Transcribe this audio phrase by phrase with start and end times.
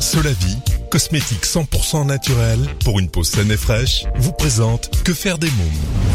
[0.00, 0.56] Solavi,
[0.90, 6.08] cosmétique 100% naturel pour une peau saine et fraîche, vous présente Que faire des mômes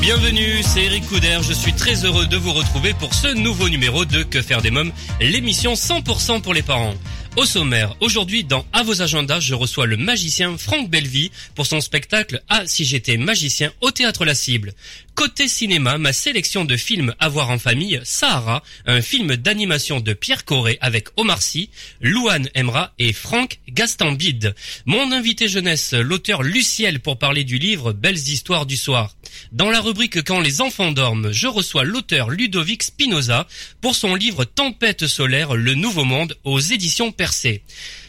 [0.00, 4.04] bienvenue, c'est Eric Couder, je suis très heureux de vous retrouver pour ce nouveau numéro
[4.04, 6.94] de Que faire des mômes, l'émission 100% pour les parents.
[7.36, 11.80] Au sommaire, aujourd'hui dans À vos agendas, je reçois le magicien Franck Bellevie pour son
[11.80, 14.72] spectacle Ah si j'étais magicien au théâtre La Cible.
[15.16, 20.12] Côté cinéma, ma sélection de films à voir en famille, Sahara, un film d'animation de
[20.12, 21.70] Pierre Corré avec Omar Sy,
[22.02, 24.54] Louane Emra et Franck Gastambide.
[24.84, 29.16] Mon invité jeunesse, l'auteur Luciel pour parler du livre Belles histoires du soir.
[29.52, 33.46] Dans la rubrique Quand les enfants dorment, je reçois l'auteur Ludovic Spinoza
[33.80, 37.62] pour son livre Tempête solaire, le nouveau monde aux éditions Percé.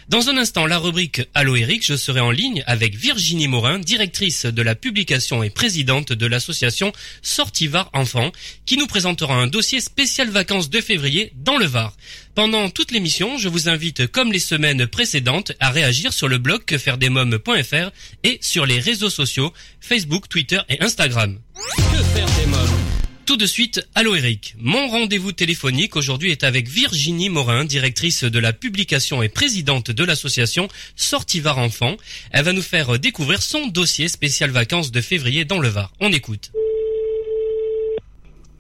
[0.10, 4.46] Dans un instant, la rubrique Allo Eric, je serai en ligne avec Virginie Morin, directrice
[4.46, 8.32] de la publication et présidente de l'association Sortivar Enfants,
[8.66, 11.94] qui nous présentera un dossier spécial vacances de février dans le Var.
[12.36, 16.64] Pendant toute l'émission, je vous invite, comme les semaines précédentes, à réagir sur le blog
[16.64, 17.92] quefairedesmoms.fr
[18.24, 21.38] et sur les réseaux sociaux Facebook, Twitter et Instagram.
[21.76, 22.87] Que faire des mômes?
[23.28, 24.56] Tout de suite, allô Eric.
[24.58, 30.04] Mon rendez-vous téléphonique aujourd'hui est avec Virginie Morin, directrice de la publication et présidente de
[30.06, 31.98] l'association Sortivar Enfants.
[32.32, 35.92] Elle va nous faire découvrir son dossier spécial vacances de février dans le Var.
[36.00, 36.54] On écoute.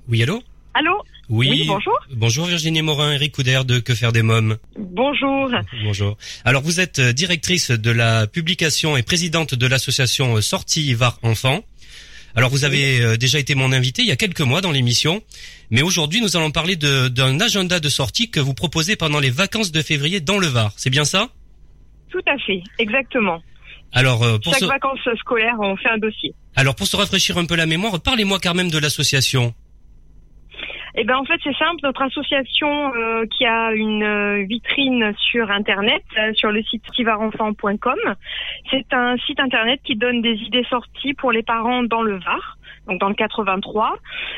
[0.09, 0.43] Oui, allô?
[0.73, 1.01] Allô?
[1.29, 1.47] Oui.
[1.49, 1.99] Oui, bonjour.
[2.11, 4.57] Bonjour Virginie Morin, Eric Couder de Que faire des mômes.
[4.77, 5.49] Bonjour.
[5.83, 6.17] Bonjour.
[6.43, 11.63] Alors vous êtes euh, directrice de la publication et présidente de l'association Sortie Var Enfants.
[12.35, 15.21] Alors vous avez euh, déjà été mon invité il y a quelques mois dans l'émission,
[15.71, 19.71] mais aujourd'hui nous allons parler d'un agenda de sortie que vous proposez pendant les vacances
[19.71, 20.71] de février dans le Var.
[20.77, 21.29] C'est bien ça?
[22.09, 23.41] Tout à fait, exactement.
[23.93, 26.33] Alors euh, pour Chaque vacances scolaires, on fait un dossier.
[26.55, 29.53] alors pour se rafraîchir un peu la mémoire, parlez-moi quand même de l'association.
[30.99, 35.51] Eh ben en fait c'est simple, notre association euh, qui a une euh, vitrine sur
[35.51, 37.99] internet, euh, sur le site tivarenfant.com,
[38.71, 42.57] c'est un site internet qui donne des idées sorties pour les parents dans le Var,
[42.87, 43.95] donc dans le 83,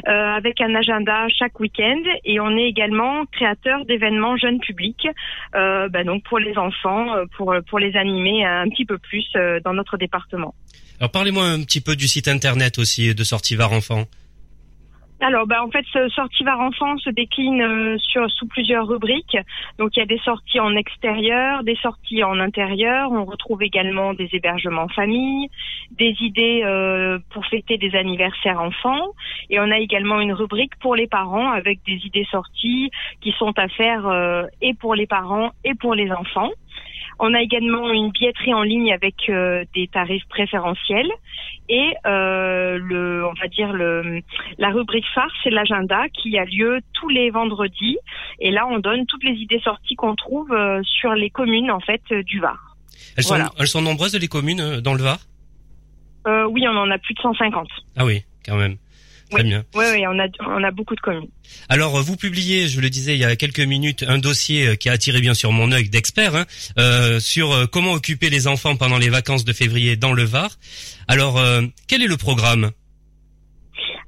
[0.10, 5.08] euh, avec un agenda chaque week-end et on est également créateur d'événements jeunes publics,
[5.56, 9.26] euh, ben, donc pour les enfants, euh, pour pour les animer un petit peu plus
[9.64, 10.54] dans notre département.
[11.00, 14.04] Alors parlez-moi un petit peu du site internet aussi de Sortie Var Enfants.
[15.22, 19.38] Alors, bah, en fait, ce Sortivar Enfant se décline euh, sur sous plusieurs rubriques.
[19.78, 23.12] Donc, il y a des sorties en extérieur, des sorties en intérieur.
[23.12, 25.50] On retrouve également des hébergements famille,
[25.92, 29.14] des idées euh, pour fêter des anniversaires enfants.
[29.50, 33.54] Et on a également une rubrique pour les parents avec des idées sorties qui sont
[33.58, 36.52] à faire euh, et pour les parents et pour les enfants.
[37.20, 41.12] On a également une billetterie en ligne avec euh, des tarifs préférentiels
[41.68, 44.22] et euh, le, on va dire le,
[44.58, 47.98] la rubrique phare, c'est l'agenda qui a lieu tous les vendredis.
[48.40, 51.80] Et là, on donne toutes les idées sorties qu'on trouve euh, sur les communes en
[51.80, 52.58] fait euh, du Var.
[53.18, 55.20] Elles sont, elles sont nombreuses les communes euh, dans le Var?
[56.28, 57.68] Euh, oui, on en a plus de 150.
[57.98, 58.78] Ah oui, quand même.
[59.30, 59.64] Très bien.
[59.76, 61.30] Oui, oui, on a, on a beaucoup de communes.
[61.68, 64.76] Alors, euh, vous publiez, je le disais il y a quelques minutes, un dossier euh,
[64.76, 66.46] qui a attiré bien sûr mon œil d'expert hein,
[66.78, 70.50] euh, sur comment occuper les enfants pendant les vacances de février dans le Var.
[71.08, 72.72] Alors, euh, quel est le programme?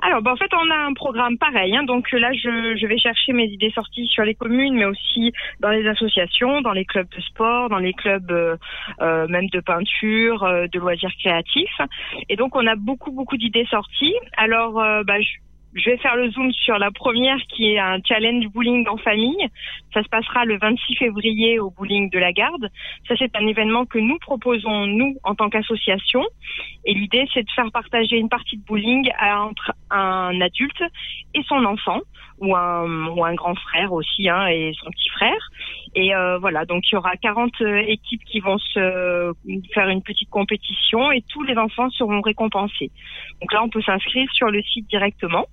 [0.01, 1.75] Alors, bah, en fait, on a un programme pareil.
[1.75, 5.31] Hein, donc là, je, je vais chercher mes idées sorties sur les communes, mais aussi
[5.59, 8.57] dans les associations, dans les clubs de sport, dans les clubs euh,
[9.01, 11.81] euh, même de peinture, euh, de loisirs créatifs.
[12.29, 14.15] Et donc, on a beaucoup, beaucoup d'idées sorties.
[14.37, 15.29] Alors, bah, je,
[15.73, 19.47] je vais faire le zoom sur la première qui est un challenge bowling en famille.
[19.93, 22.69] Ça se passera le 26 février au bowling de la Garde.
[23.07, 26.23] Ça, c'est un événement que nous proposons, nous, en tant qu'association.
[26.85, 30.83] Et l'idée, c'est de faire partager une partie de bowling entre un adulte
[31.33, 31.99] et son enfant,
[32.39, 35.49] ou un, ou un grand frère aussi, hein, et son petit frère.
[35.95, 39.33] Et euh, voilà, donc il y aura 40 euh, équipes qui vont se
[39.73, 42.91] faire une petite compétition et tous les enfants seront récompensés.
[43.41, 45.45] Donc là, on peut s'inscrire sur le site directement.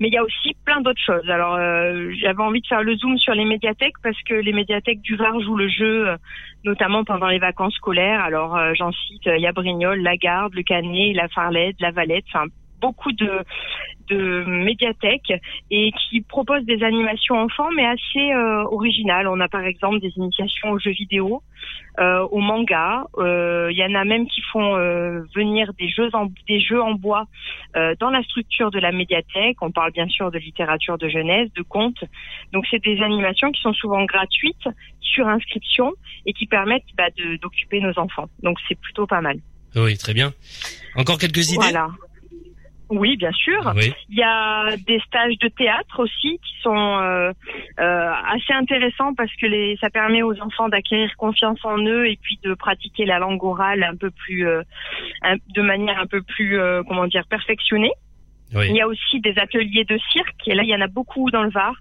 [0.00, 1.28] Mais il y a aussi plein d'autres choses.
[1.30, 5.00] Alors, euh, j'avais envie de faire le zoom sur les médiathèques parce que les médiathèques
[5.00, 6.16] du Var jouent le jeu, euh,
[6.64, 8.20] notamment pendant les vacances scolaires.
[8.20, 11.90] Alors, euh, j'en cite, il y a Brignoles, La Garde, Le Canet, La Farlette, La
[11.90, 12.24] Valette,
[12.82, 13.32] beaucoup de,
[14.08, 15.32] de médiathèques
[15.70, 19.26] et qui proposent des animations enfants, mais assez euh, originales.
[19.34, 21.42] On a par exemple des initiations aux jeux vidéo,
[21.98, 23.04] euh, au manga.
[23.18, 26.82] Euh, il y en a même qui font euh, venir des jeux en, des jeux
[26.82, 27.24] en bois
[27.76, 29.56] euh, dans la structure de la médiathèque.
[29.62, 32.04] On parle bien sûr de littérature de jeunesse, de contes.
[32.52, 34.68] Donc c'est des animations qui sont souvent gratuites
[35.00, 35.92] sur inscription
[36.26, 38.28] et qui permettent bah, d'occuper nos enfants.
[38.42, 39.36] Donc c'est plutôt pas mal.
[39.74, 40.32] Oui, très bien.
[40.96, 41.68] Encore quelques idées?
[41.68, 41.88] Voilà.
[42.94, 43.72] Oui, bien sûr.
[43.74, 43.90] Oui.
[44.10, 47.32] Il y a des stages de théâtre aussi qui sont euh,
[47.80, 52.18] euh, assez intéressants parce que les, ça permet aux enfants d'acquérir confiance en eux et
[52.20, 54.60] puis de pratiquer la langue orale un peu plus, euh,
[55.22, 57.92] un- de manière un peu plus, comment dire, perfectionnée.
[58.68, 61.30] Il y a aussi des ateliers de cirque, et là, il y en a beaucoup
[61.30, 61.72] dans le Var.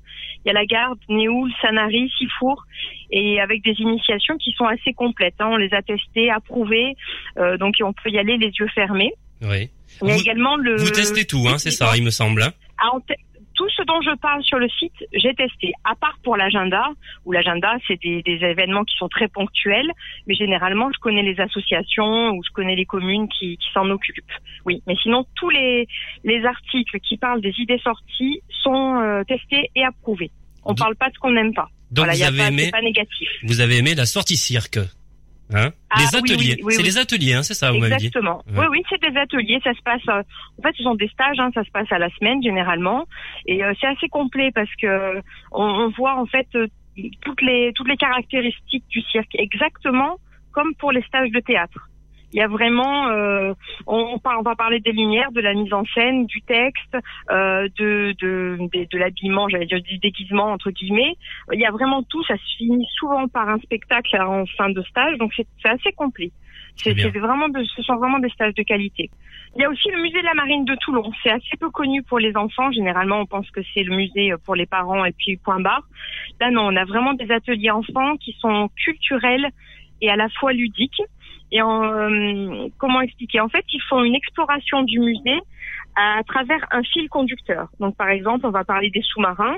[0.46, 2.64] Il y a la Garde, Néoul, Sanary, Sifour,
[3.12, 5.36] et avec des initiations qui sont assez complètes.
[5.40, 5.50] hein.
[5.52, 6.96] On les a testées, approuvées,
[7.38, 9.12] euh, donc on peut y aller les yeux fermés.
[9.42, 9.70] Oui.
[10.02, 10.76] Il y a Vous- également le...
[10.78, 12.44] Vous testez tout, hein, c'est ça, il me semble.
[12.44, 12.90] hein Ah,
[13.56, 16.84] Tout ce dont je parle sur le site, j'ai testé, à part pour l'agenda,
[17.26, 19.92] où l'agenda, c'est des, des événements qui sont très ponctuels,
[20.26, 24.32] mais généralement, je connais les associations ou je connais les communes qui, qui s'en occupent.
[24.66, 25.88] Oui, mais sinon, tous les,
[26.24, 30.32] les articles qui parlent des idées sorties sont euh, testés et approuvés.
[30.64, 31.68] On Donc- parle pas de ce qu'on n'aime pas.
[31.92, 33.30] Donc voilà, vous y a avez pas, aimé, c'est pas négatif.
[33.44, 34.80] vous avez aimé la sortie cirque,
[35.54, 36.56] hein Ah, Les ateliers.
[36.58, 38.08] oui, oui, c'est les ateliers, hein, c'est ça, vous m'avez dit.
[38.08, 38.44] Exactement.
[38.48, 38.60] Ouais.
[38.60, 39.60] Oui, oui, c'est des ateliers.
[39.64, 40.02] Ça se passe.
[40.10, 40.22] euh,
[40.58, 41.40] en fait, ce sont des stages.
[41.40, 43.06] Hein, ça se passe à la semaine généralement,
[43.46, 45.18] et euh, c'est assez complet parce que
[45.52, 46.68] on, on voit en fait euh,
[47.22, 50.18] toutes les toutes les caractéristiques du cirque exactement
[50.52, 51.88] comme pour les stages de théâtre.
[52.34, 53.54] Il y a vraiment, euh,
[53.88, 56.98] on, on va parler des lumières, de la mise en scène, du texte,
[57.30, 61.16] euh, de de, de, de l'habillement, j'allais dire du déguisement entre guillemets.
[61.52, 62.24] Il y a vraiment tout.
[62.24, 66.32] Ça se finit souvent par un spectacle en fin de stage, donc c'est assez complet.
[66.76, 69.10] C'est vraiment de, ce sont vraiment des stages de qualité.
[69.56, 71.12] Il y a aussi le musée de la marine de Toulon.
[71.22, 72.72] C'est assez peu connu pour les enfants.
[72.72, 75.84] Généralement, on pense que c'est le musée pour les parents et puis point barre.
[76.40, 79.50] Là, non, on a vraiment des ateliers enfants qui sont culturels
[80.02, 81.02] et à la fois ludiques.
[81.52, 83.40] Et en, euh, comment expliquer?
[83.40, 85.40] En fait, ils font une exploration du musée
[85.96, 87.68] à travers un fil conducteur.
[87.80, 89.58] Donc, par exemple, on va parler des sous-marins.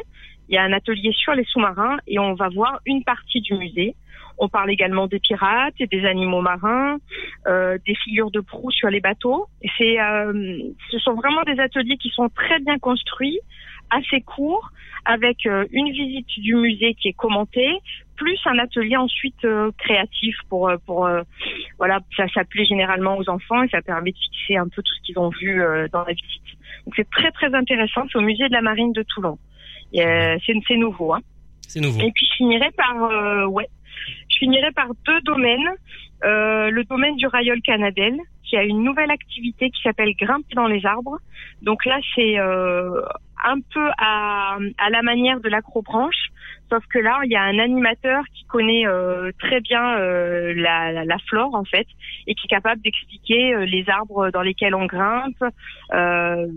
[0.50, 3.54] Il y a un atelier sur les sous-marins et on va voir une partie du
[3.54, 3.96] musée.
[4.38, 6.98] On parle également des pirates et des animaux marins,
[7.48, 9.46] euh, des figures de proue sur les bateaux.
[9.78, 10.58] C'est, euh,
[10.90, 13.40] ce sont vraiment des ateliers qui sont très bien construits,
[13.92, 14.72] assez courts,
[15.06, 17.78] avec euh, une visite du musée qui est commentée,
[18.16, 21.22] plus un atelier ensuite euh, créatif pour euh, pour euh,
[21.78, 25.02] voilà ça s'appelait généralement aux enfants et ça permet de fixer un peu tout ce
[25.06, 26.42] qu'ils ont vu euh, dans la visite.
[26.86, 28.04] Donc c'est très très intéressant.
[28.12, 29.38] C'est au musée de la marine de Toulon.
[29.96, 31.14] Euh, c'est c'est nouveau.
[31.14, 31.22] Hein.
[31.68, 32.00] C'est nouveau.
[32.00, 33.68] Et puis je finirai par euh, ouais,
[34.30, 35.70] je finirai par deux domaines.
[36.24, 40.68] Euh, le domaine du Rayol Canadel, qui a une nouvelle activité qui s'appelle grimper dans
[40.68, 41.18] les arbres.
[41.62, 43.02] Donc là, c'est euh,
[43.44, 46.30] un peu à, à la manière de l'acrobranche,
[46.74, 50.92] sauf que là, il y a un animateur qui connaît euh, très bien euh, la,
[50.92, 51.86] la, la flore en fait,
[52.26, 55.44] et qui est capable d'expliquer euh, les arbres dans lesquels on grimpe.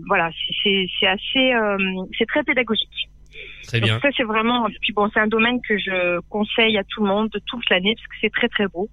[0.07, 0.31] Voilà,
[0.63, 1.51] c'est- assez,
[2.17, 3.09] c'est très pédagogique.
[3.67, 3.99] Très Donc bien.
[3.99, 7.29] ça c'est vraiment puis bon c'est un domaine que je conseille à tout le monde
[7.29, 8.87] de toute l'année parce que c'est très très beau.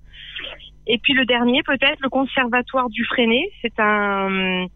[0.87, 4.67] Et puis le dernier peut-être le conservatoire du Freinet, c'est un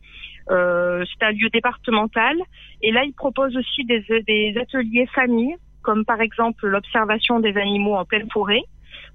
[0.48, 2.36] c'est un lieu départemental
[2.80, 5.54] et là il propose aussi des, des ateliers famille
[5.88, 8.60] comme par exemple l'observation des animaux en pleine forêt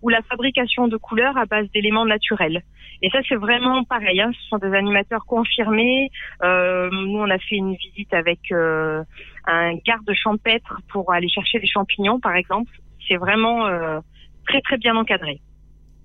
[0.02, 2.64] ou la fabrication de couleurs à base d'éléments naturels.
[3.04, 6.10] Et ça c'est vraiment pareil, hein, ce sont des animateurs confirmés.
[6.44, 9.04] Euh, nous on a fait une visite avec euh,
[9.46, 12.72] un garde champêtre pour aller chercher des champignons, par exemple.
[13.08, 14.00] C'est vraiment euh,
[14.48, 15.42] très très bien encadré.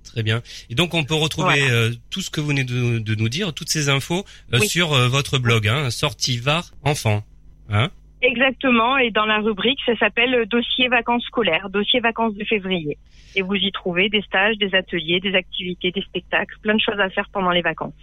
[0.04, 0.42] Très bien.
[0.68, 1.94] Et donc on peut retrouver Voilà.
[2.10, 4.68] tout ce que vous venez de, de nous dire, toutes ces infos Oui.
[4.68, 7.22] sur votre blog, hein, Sortivar Enfant.
[7.70, 7.88] Hein
[8.20, 12.98] Exactement, et dans la rubrique, ça s'appelle euh, dossier vacances scolaires, dossier vacances de février.
[13.36, 16.98] Et vous y trouvez des stages, des ateliers, des activités, des spectacles, plein de choses
[16.98, 17.94] à faire pendant les vacances.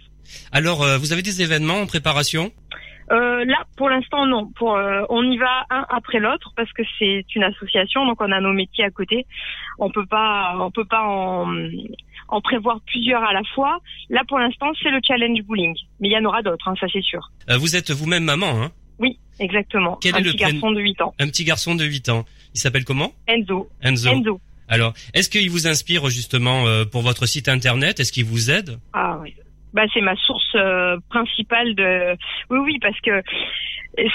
[0.52, 2.50] Alors, euh, vous avez des événements en préparation?
[3.12, 4.50] Euh, là, pour l'instant, non.
[4.56, 8.32] Pour, euh, on y va un après l'autre parce que c'est une association, donc on
[8.32, 9.26] a nos métiers à côté.
[9.78, 11.46] On peut pas, on peut pas en,
[12.28, 13.78] en prévoir plusieurs à la fois.
[14.08, 16.86] Là, pour l'instant, c'est le challenge bowling, mais il y en aura d'autres, hein, ça
[16.90, 17.30] c'est sûr.
[17.48, 18.70] Vous êtes vous-même maman, hein?
[19.38, 19.98] Exactement.
[20.00, 22.08] Quel un est le petit prénom garçon de 8 ans, Un petit garçon de 8
[22.08, 22.24] ans.
[22.54, 23.68] Il s'appelle comment Enzo.
[23.82, 24.10] Enzo.
[24.10, 24.40] Enzo.
[24.68, 28.00] Alors, est-ce qu'il vous inspire justement euh, pour votre site internet?
[28.00, 28.78] Est-ce qu'il vous aide?
[28.92, 29.34] Ah oui.
[29.72, 32.16] Bah, c'est ma source euh, principale de.
[32.50, 33.22] Oui, oui, parce que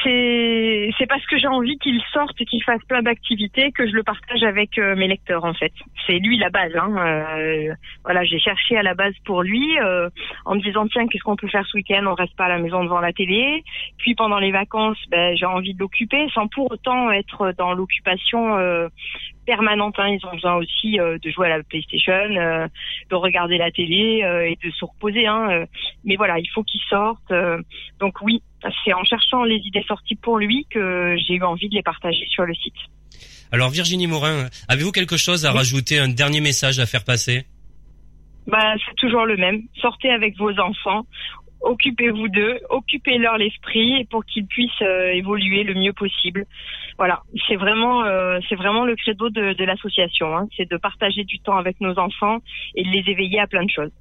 [0.03, 4.03] c'est c'est parce que j'ai envie qu'il sorte qu'il fasse plein d'activités que je le
[4.03, 5.73] partage avec euh, mes lecteurs en fait.
[6.07, 6.75] C'est lui la base.
[6.75, 6.95] Hein.
[6.97, 9.77] Euh, voilà, j'ai cherché à la base pour lui
[10.45, 12.05] en me disant tiens qu'est-ce qu'on peut faire ce week-end?
[12.07, 13.63] On reste pas à la maison devant la télé.
[13.97, 18.57] Puis pendant les vacances, ben, j'ai envie de l'occuper sans pour autant être dans l'occupation
[19.45, 19.95] permanente.
[19.97, 20.09] Hein.
[20.09, 22.67] Ils ont besoin aussi euh, de jouer à la PlayStation, euh,
[23.09, 25.27] de regarder la télé euh, et de se reposer.
[25.27, 25.65] Hein.
[26.03, 27.33] Mais voilà, il faut qu'ils sortent.
[27.99, 28.41] donc oui,
[28.83, 32.25] c'est en cherchant les idées sorties pour lui que j'ai eu envie de les partager
[32.29, 32.75] sur le site.
[33.51, 37.45] Alors Virginie Morin, avez-vous quelque chose à rajouter, un dernier message à faire passer?
[38.47, 39.63] Bah, c'est toujours le même.
[39.81, 41.05] Sortez avec vos enfants
[41.61, 46.45] occupez-vous d'eux, occupez-leur l'esprit pour qu'ils puissent euh, évoluer le mieux possible.
[46.97, 50.47] Voilà, c'est vraiment, euh, c'est vraiment le credo de, de l'association, hein.
[50.55, 52.39] c'est de partager du temps avec nos enfants
[52.75, 53.91] et de les éveiller à plein de choses.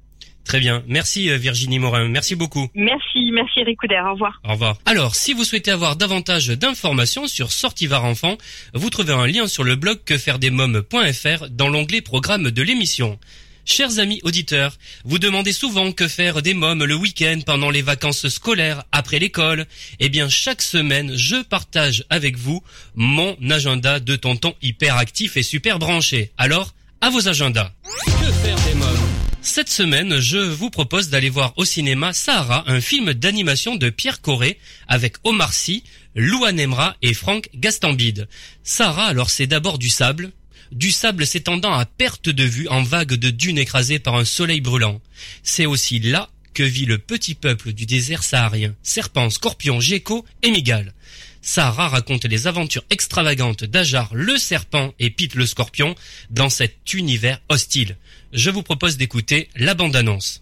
[0.43, 0.83] Très bien.
[0.87, 2.07] Merci euh, Virginie Morin.
[2.07, 2.69] Merci beaucoup.
[2.73, 4.01] Merci, merci Eric Couder.
[4.03, 4.41] Au revoir.
[4.43, 4.77] Au revoir.
[4.85, 8.37] Alors, si vous souhaitez avoir davantage d'informations sur Sortivar Enfant,
[8.73, 13.19] vous trouvez un lien sur le blog quefairedesmoms.fr dans l'onglet programme de l'émission.
[13.63, 18.27] Chers amis auditeurs, vous demandez souvent que faire des mômes le week-end pendant les vacances
[18.27, 19.67] scolaires après l'école.
[19.99, 22.63] Eh bien, chaque semaine, je partage avec vous
[22.95, 26.31] mon agenda de tonton hyper actif et super branché.
[26.37, 27.71] Alors, à vos agendas.
[28.05, 29.09] Que faire des mômes?
[29.43, 34.21] Cette semaine, je vous propose d'aller voir au cinéma Sahara, un film d'animation de Pierre
[34.21, 35.83] Corré avec Omar Sy,
[36.15, 38.27] Louane Emra et Franck Gastambide.
[38.63, 40.31] Sahara, alors c'est d'abord du sable,
[40.71, 44.61] du sable s'étendant à perte de vue en vagues de dunes écrasées par un soleil
[44.61, 45.01] brûlant.
[45.43, 50.51] C'est aussi là que vit le petit peuple du désert saharien, serpents, scorpions, geckos et
[50.51, 50.93] migales.
[51.41, 55.95] Sahara raconte les aventures extravagantes d'Ajar le serpent et Pete le scorpion
[56.29, 57.97] dans cet univers hostile.
[58.31, 60.41] Je vous propose d'écouter la bande-annonce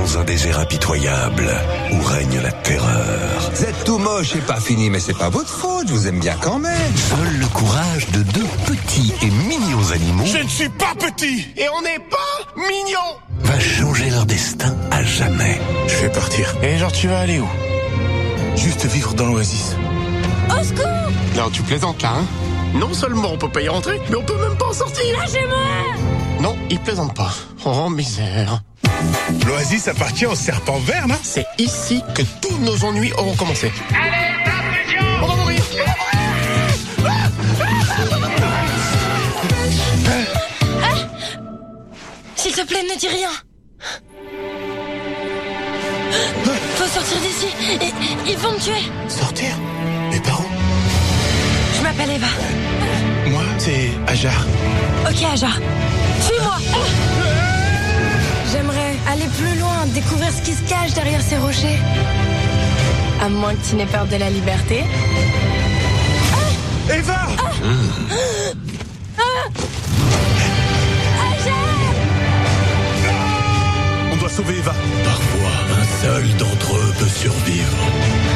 [0.00, 1.50] dans un désert impitoyable
[1.92, 3.50] où règne la terreur.
[3.54, 6.20] Vous êtes tout moche et pas fini, mais c'est pas votre faute, je vous aime
[6.20, 6.96] bien quand même.
[6.96, 10.24] Seul le courage de deux petits et mignons animaux.
[10.26, 12.16] Je ne suis pas petit et on n'est pas
[12.56, 13.18] mignons
[13.50, 15.60] va changer leur destin à jamais.
[15.88, 16.54] Je vais partir.
[16.62, 17.48] Et genre, tu vas aller où?
[18.56, 19.74] Juste vivre dans l'oasis.
[20.48, 20.86] Au secours
[21.36, 22.24] Non, tu plaisantes là, hein?
[22.74, 25.58] Non seulement on peut pas y rentrer, mais on peut même pas en sortir Lâchez-moi
[26.40, 27.32] Non, il plaisante pas.
[27.64, 28.62] Oh, misère.
[29.46, 31.16] L'oasis appartient au serpent vert, non?
[31.22, 33.72] C'est ici que tous nos ennuis auront commencé.
[33.90, 34.10] Allez,
[35.22, 35.60] On va mourir
[42.36, 43.28] S'il te plaît, ne dis rien
[46.76, 47.46] Faut sortir d'ici
[48.26, 49.50] Ils vont me tuer Sortir?
[50.10, 50.44] Mais par où
[51.76, 52.26] Je m'appelle Eva.
[53.30, 54.46] Moi, c'est Ajar.
[55.08, 55.58] Ok, Ajar.
[56.22, 56.56] Suis-moi
[59.20, 61.78] aller plus loin, découvrir ce qui se cache derrière ces rochers.
[63.22, 64.84] À moins que tu n'aies peur de la liberté.
[66.88, 67.26] Eva
[74.12, 74.74] On doit sauver Eva.
[75.04, 77.76] Parfois, un seul d'entre eux peut survivre.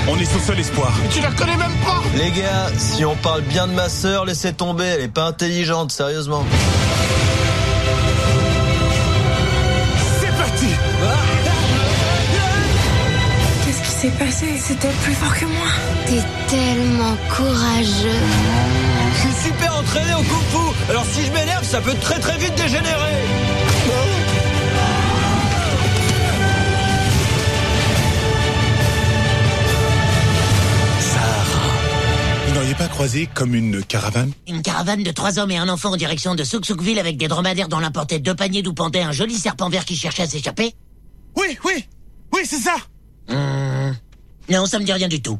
[0.08, 0.92] On est son seul espoir.
[1.10, 4.52] Tu la connais même pas Les gars, si on parle bien de ma sœur, laissez
[4.52, 6.44] tomber, elle est pas intelligente, sérieusement.
[14.04, 15.66] S'est passé C'était plus fort que moi.
[16.06, 18.20] T'es tellement courageux.
[19.14, 22.36] Je suis super entraîné au kung fu, alors si je m'énerve, ça peut très très
[22.38, 23.14] vite dégénérer.
[32.46, 34.32] Vous n'auriez pas croisé comme une caravane?
[34.46, 37.68] Une caravane de trois hommes et un enfant en direction de Souksoukville avec des dromadaires
[37.68, 40.74] dont l'un portait deux paniers d'où pendait un joli serpent vert qui cherchait à s'échapper?
[41.36, 41.84] Oui, oui
[42.32, 42.74] Oui, c'est ça
[43.28, 43.63] Hum,
[44.48, 45.38] Non, ça me dit rien du tout.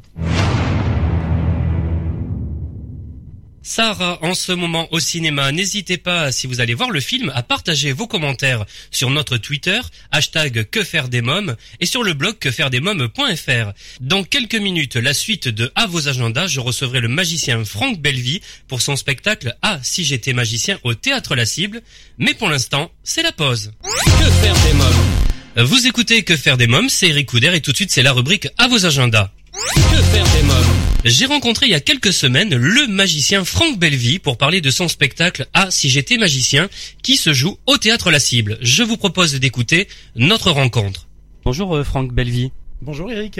[3.67, 7.43] Sarah, en ce moment au cinéma, n'hésitez pas, si vous allez voir le film, à
[7.43, 9.81] partager vos commentaires sur notre Twitter,
[10.13, 13.73] hashtag que faire des mômes, et sur le blog quefairedesmoms.fr.
[14.03, 18.43] Dans quelques minutes, la suite de À vos agendas, je recevrai le magicien Franck Bellevie
[18.69, 21.81] pour son spectacle Ah, si j'étais magicien au Théâtre La Cible.
[22.19, 23.73] Mais pour l'instant, c'est la pause.
[23.83, 25.24] Que faire des mômes?
[25.57, 28.13] Vous écoutez Que faire des mômes, c'est Eric Couder et tout de suite c'est la
[28.13, 29.31] rubrique À vos agendas.
[29.53, 34.19] Que faire des mômes J'ai rencontré il y a quelques semaines le magicien Franck Bellevie
[34.19, 36.69] pour parler de son spectacle Ah si j'étais magicien
[37.05, 38.59] qui se joue au théâtre La Cible.
[38.63, 41.07] Je vous propose d'écouter notre rencontre.
[41.45, 42.51] Bonjour euh, Franck Bellevie.
[42.83, 43.39] Bonjour Eric.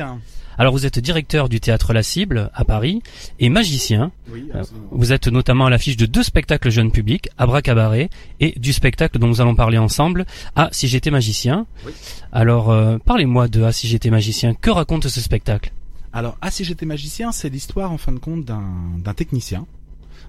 [0.59, 3.03] Alors vous êtes directeur du théâtre La Cible à Paris
[3.41, 4.13] et magicien.
[4.31, 8.53] Oui, Euh, Vous êtes notamment à l'affiche de deux spectacles jeunes publics, Abra Cabaret et
[8.59, 11.67] du spectacle dont nous allons parler ensemble, Ah si j'étais magicien.
[11.87, 11.93] Oui.
[12.33, 14.55] Alors euh, parlez-moi de Ah si j'étais magicien.
[14.55, 15.73] Que raconte ce spectacle?
[16.13, 18.63] Alors, Ah si j'étais magicien, c'est l'histoire en fin de compte d'un
[18.99, 19.67] d'un technicien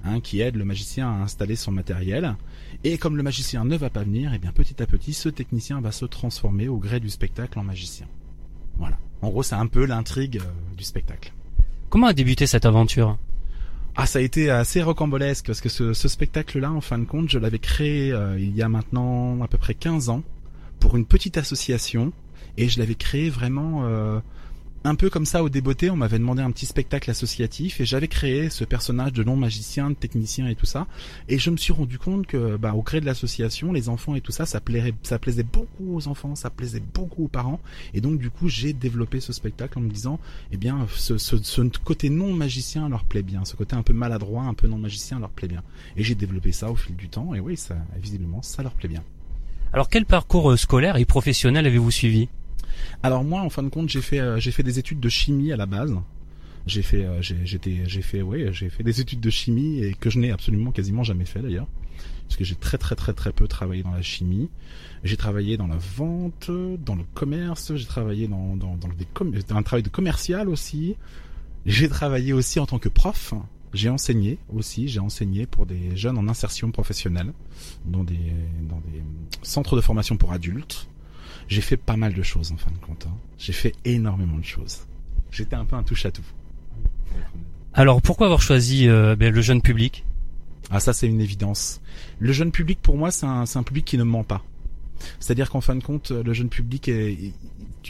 [0.03, 2.36] hein, qui aide le magicien à installer son matériel.
[2.84, 5.82] Et comme le magicien ne va pas venir, et bien petit à petit, ce technicien
[5.82, 8.08] va se transformer au gré du spectacle en magicien.
[8.77, 8.98] Voilà.
[9.22, 11.34] En gros, c'est un peu l'intrigue euh, du spectacle.
[11.89, 13.17] Comment a débuté cette aventure?
[13.96, 17.29] Ah, ça a été assez rocambolesque parce que ce, ce spectacle-là, en fin de compte,
[17.29, 20.22] je l'avais créé euh, il y a maintenant à peu près 15 ans
[20.79, 22.12] pour une petite association
[22.58, 24.20] et je l'avais créé vraiment euh,
[24.86, 25.89] un peu comme ça au débeauté.
[25.89, 29.89] On m'avait demandé un petit spectacle associatif et j'avais créé ce personnage de non magicien,
[29.89, 30.88] de technicien et tout ça.
[31.27, 34.22] Et je me suis rendu compte que, bah, au gré de l'association, les enfants et
[34.22, 37.60] tout ça, ça plairait, ça plaisait beaucoup aux enfants, ça plaisait beaucoup aux parents.
[37.94, 40.20] Et donc, du coup, j'ai développé ce spectacle en me disant,
[40.51, 44.44] eh bien, ce, ce, côté non magicien leur plaît bien, ce côté un peu maladroit,
[44.44, 45.63] un peu non magicien leur plaît bien.
[45.98, 47.34] Et j'ai développé ça au fil du temps.
[47.34, 49.04] Et oui, ça, visiblement, ça leur plaît bien.
[49.74, 52.30] Alors quel parcours euh, scolaire et professionnel avez-vous suivi?
[53.03, 55.58] Alors moi, en fin de compte, j'ai fait euh, fait des études de chimie à
[55.58, 55.96] la base.
[56.67, 61.03] J'ai fait euh, fait fait des études de chimie et que je n'ai absolument quasiment
[61.03, 61.67] jamais fait d'ailleurs
[62.27, 64.50] parce que j'ai très très très très peu travaillé dans la chimie.
[65.03, 66.50] J'ai travaillé dans la vente,
[66.84, 70.96] dans le commerce, j'ai travaillé dans dans dans, des com- un travail de commercial aussi.
[71.67, 73.34] J'ai travaillé aussi en tant que prof.
[73.74, 77.34] J'ai enseigné aussi, j'ai enseigné pour des jeunes en insertion professionnelle
[77.86, 78.17] dans des
[78.70, 79.03] dans des
[79.44, 80.88] centres de formation pour adultes.
[81.48, 83.06] J'ai fait pas mal de choses en fin de compte.
[83.08, 83.16] hein.
[83.38, 84.82] J'ai fait énormément de choses.
[85.32, 86.24] J'étais un peu un touche à tout.
[87.74, 90.06] Alors pourquoi avoir choisi euh, ben, le jeune public?
[90.72, 91.82] Ah ça c'est une évidence.
[92.20, 94.44] Le jeune public pour moi c'est un, public qui ne ment pas.
[95.20, 97.34] C'est-à-dire qu'en fin de compte le jeune public est,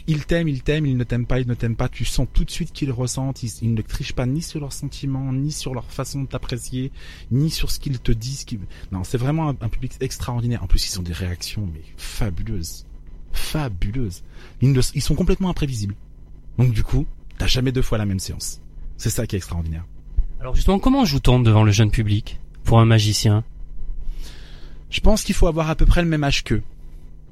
[0.07, 1.88] il t'aime, il t'aime, il ne t'aime pas, il ne t'aime pas.
[1.88, 3.43] Tu sens tout de suite qu'ils ressentent.
[3.43, 6.91] Ils, ils ne trichent pas ni sur leurs sentiments, ni sur leur façon de t'apprécier,
[7.31, 8.45] ni sur ce qu'ils te disent.
[8.91, 10.63] Non, c'est vraiment un, un public extraordinaire.
[10.63, 12.85] En plus, ils ont des réactions mais fabuleuses,
[13.37, 14.23] fabuleuses.
[14.61, 15.95] Ils, ne- ils sont complètement imprévisibles.
[16.57, 17.05] Donc du coup,
[17.37, 18.61] t'as jamais deux fois la même séance.
[18.97, 19.85] C'est ça qui est extraordinaire.
[20.39, 23.43] Alors justement, comment joue-t-on devant le jeune public pour un magicien?
[24.89, 26.63] Je pense qu'il faut avoir à peu près le même âge qu'eux.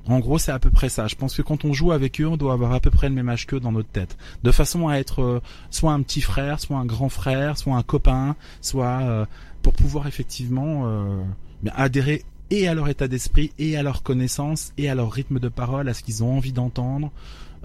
[0.06, 1.08] En gros, c'est à peu près ça.
[1.08, 3.16] Je pense que quand on joue avec eux, on doit avoir à peu près le
[3.16, 4.18] même âge qu'eux dans notre tête.
[4.44, 7.84] De façon à être euh, soit un petit frère, soit un grand frère, soit un
[7.84, 9.26] copain, soit euh,
[9.62, 11.24] pour pouvoir effectivement euh,
[11.72, 15.48] adhérer et à leur état d'esprit, et à leur connaissance, et à leur rythme de
[15.50, 17.12] parole, à ce qu'ils ont envie d'entendre.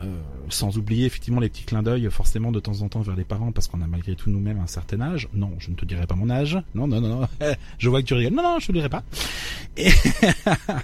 [0.01, 0.17] Euh,
[0.49, 3.51] sans oublier effectivement les petits clins d'œil forcément de temps en temps vers les parents
[3.51, 5.29] parce qu'on a malgré tout nous-mêmes un certain âge.
[5.35, 6.57] Non, je ne te dirai pas mon âge.
[6.73, 7.29] Non, non, non, non.
[7.79, 8.33] je vois que tu rigoles.
[8.33, 9.03] Non, non, je le dirai pas.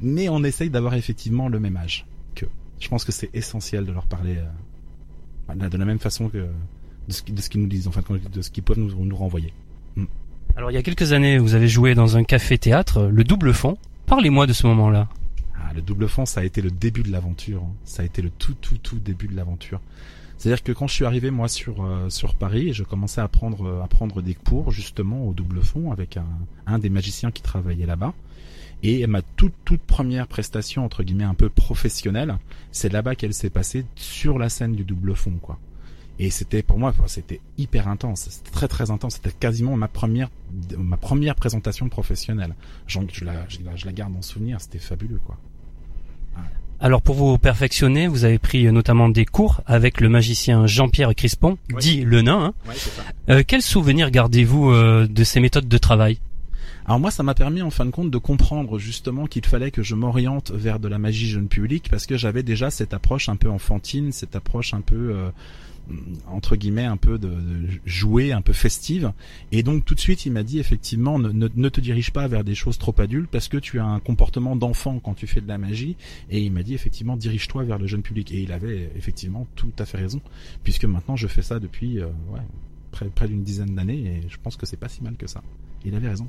[0.00, 2.46] Mais on essaye d'avoir effectivement le même âge que.
[2.78, 6.46] Je pense que c'est essentiel de leur parler euh, de la même façon que
[7.08, 9.52] de ce, qu'ils nous disent, enfin de ce qu'ils peuvent nous renvoyer.
[10.56, 13.76] Alors il y a quelques années, vous avez joué dans un café-théâtre, le Double Fond.
[14.06, 15.08] Parlez-moi de ce moment-là.
[15.56, 17.62] Ah, le double fond, ça a été le début de l'aventure.
[17.62, 17.72] hein.
[17.84, 19.80] Ça a été le tout, tout, tout début de l'aventure.
[20.36, 23.66] C'est-à-dire que quand je suis arrivé moi sur euh, sur Paris, je commençais à prendre
[23.66, 26.26] euh, à prendre des cours justement au double fond avec un,
[26.66, 28.12] un des magiciens qui travaillait là-bas.
[28.82, 32.36] Et ma toute toute première prestation entre guillemets un peu professionnelle,
[32.72, 35.58] c'est là-bas qu'elle s'est passée sur la scène du double fond quoi.
[36.20, 39.14] Et c'était pour moi, c'était hyper intense, c'était très très intense.
[39.14, 40.30] C'était quasiment ma première
[40.78, 42.54] ma première présentation professionnelle.
[42.86, 45.36] J'en- Je la, je la je la garde en souvenir, c'était fabuleux quoi.
[46.80, 51.56] Alors pour vous perfectionner, vous avez pris notamment des cours avec le magicien Jean-Pierre Crispon,
[51.80, 52.44] dit le nain.
[52.46, 52.54] hein.
[52.74, 53.02] C'est ça.
[53.30, 56.18] Euh, quel souvenir gardez-vous euh, de ces méthodes de travail?
[56.86, 59.82] Alors moi, ça m'a permis en fin de compte de comprendre justement qu'il fallait que
[59.82, 63.36] je m'oriente vers de la magie jeune public parce que j'avais déjà cette approche un
[63.36, 65.30] peu enfantine, cette approche un peu euh,
[66.26, 69.12] entre guillemets un peu de, de jouer, un peu festive.
[69.52, 72.26] Et donc tout de suite, il m'a dit effectivement ne, ne, ne te dirige pas
[72.26, 75.40] vers des choses trop adultes parce que tu as un comportement d'enfant quand tu fais
[75.40, 75.96] de la magie.
[76.30, 78.32] Et il m'a dit effectivement dirige-toi vers le jeune public.
[78.32, 80.20] Et il avait effectivement tout à fait raison
[80.62, 82.40] puisque maintenant je fais ça depuis euh, ouais,
[82.90, 85.42] près, près d'une dizaine d'années et je pense que c'est pas si mal que ça.
[85.84, 86.28] Il avait raison.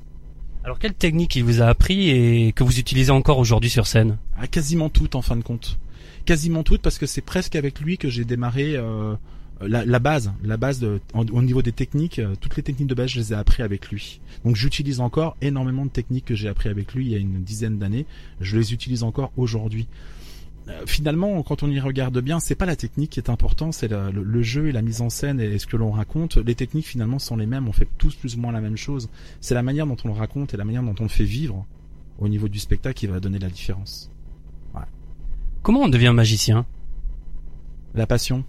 [0.64, 4.18] Alors quelle technique il vous a appris et que vous utilisez encore aujourd'hui sur scène?
[4.36, 5.78] Ah, quasiment toutes en fin de compte.
[6.26, 9.16] Quasiment toutes parce que c'est presque avec lui que j'ai démarré euh,
[9.62, 12.88] la, la base, la base de, en- au niveau des techniques, euh, toutes les techniques
[12.90, 14.20] de base, je les ai appris avec lui.
[14.44, 17.42] Donc j'utilise encore énormément de techniques que j'ai appris avec lui il y a une
[17.44, 18.06] dizaine d'années.
[18.42, 19.88] Je les utilise encore aujourd'hui.
[20.68, 23.88] Euh, Finalement, quand on y regarde bien, c'est pas la technique qui est important, c'est
[23.88, 26.38] le, le jeu et la mise en scène et ce que l'on raconte.
[26.38, 27.68] Les techniques finalement sont les mêmes.
[27.68, 29.10] On fait tous plus ou moins la même chose.
[29.42, 31.66] C'est la manière dont on le raconte et la manière dont on le fait vivre
[32.18, 34.10] au niveau du spectacle qui va donner la différence.
[35.62, 36.66] Comment on devient magicien?
[37.96, 38.44] La passion.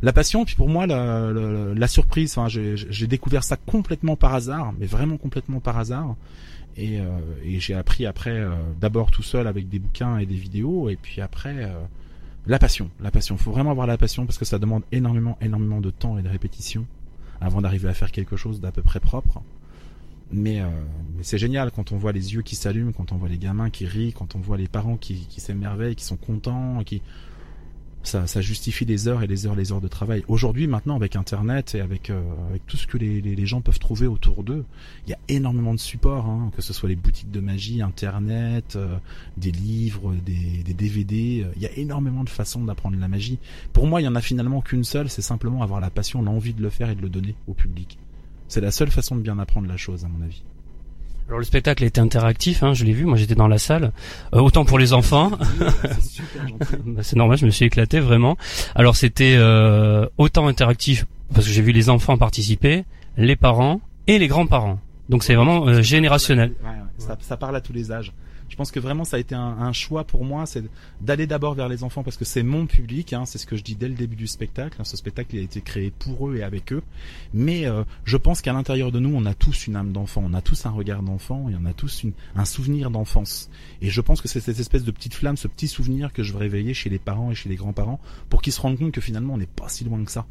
[0.00, 5.16] La passion, puis pour moi, la, surprise, j'ai découvert ça complètement par hasard, mais vraiment
[5.16, 6.14] complètement par hasard.
[6.76, 10.88] Et, euh, j'ai appris après, euh, d'abord tout seul avec des bouquins et des vidéos,
[10.88, 11.72] et puis après, euh,
[12.46, 12.90] la passion.
[13.00, 13.36] La passion.
[13.36, 16.28] Faut vraiment avoir la passion parce que ça demande énormément, énormément de temps et de
[16.28, 16.86] répétition
[17.40, 19.42] avant d'arriver à faire quelque chose d'à peu près propre.
[20.30, 20.60] Mais,
[21.16, 23.70] mais c'est génial quand on voit les yeux qui s'allument, quand on voit les gamins
[23.70, 27.00] qui rient, quand on voit les parents qui s'émerveillent, qui sont contents, qui
[28.02, 30.24] ça, justifie des heures et des heures, les heures de travail.
[30.28, 32.22] Aujourd'hui, maintenant, avec Internet et avec, euh,
[32.66, 34.64] tout ce que les, gens peuvent trouver autour d'eux,
[35.06, 38.76] il y a énormément de supports, hein, que ce soit les boutiques de magie, Internet,
[38.76, 38.96] euh,
[39.36, 41.44] des livres, des, des DVD.
[41.44, 43.38] Euh, il y a énormément de façons d'apprendre la magie.
[43.72, 46.54] Pour moi, il y en a finalement qu'une seule, c'est simplement avoir la passion, l'envie
[46.54, 47.98] de le faire et de le donner au public.
[48.48, 50.42] C'est la seule façon de bien apprendre la chose, à mon avis.
[51.28, 53.92] Alors le spectacle était interactif, hein, je l'ai vu, moi j'étais dans la salle,
[54.34, 55.30] euh, autant pour les enfants.
[56.84, 58.36] Bah, c'est normal, je me suis éclaté vraiment.
[58.74, 62.84] Alors c'était euh, autant interactif parce que j'ai vu les enfants participer,
[63.16, 64.80] les parents et les grands-parents.
[65.08, 66.54] Donc c'est vraiment euh, générationnel.
[66.96, 68.12] ça, ça parle à tous les âges.
[68.48, 70.64] Je pense que vraiment ça a été un, choix pour moi, c'est
[71.00, 73.62] d'aller d'abord vers les enfants parce que c'est mon public, hein, c'est ce que je
[73.62, 74.80] dis dès le début du spectacle.
[74.84, 76.82] Ce spectacle il a été créé pour eux et avec eux,
[77.34, 80.34] mais euh, je pense qu'à l'intérieur de nous on a tous une âme d'enfant, on
[80.34, 83.50] a tous un regard d'enfant et on a tous un souvenir d'enfance.
[83.82, 86.32] Et je pense que c'est cette espèce de petite flamme, ce petit souvenir que je
[86.32, 89.00] veux réveiller chez les parents et chez les grands-parents pour qu'ils se rendent compte que
[89.00, 90.26] finalement on n'est pas si loin que ça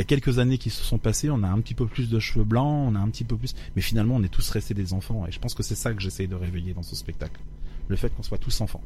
[0.00, 2.18] y a quelques années qui se sont passées, on a un petit peu plus de
[2.18, 4.92] cheveux blancs, on a un petit peu plus, mais finalement on est tous restés des
[4.92, 7.40] enfants et je pense que c'est ça que j'essaye de réveiller dans ce spectacle,
[7.88, 8.82] le fait qu'on soit tous enfants.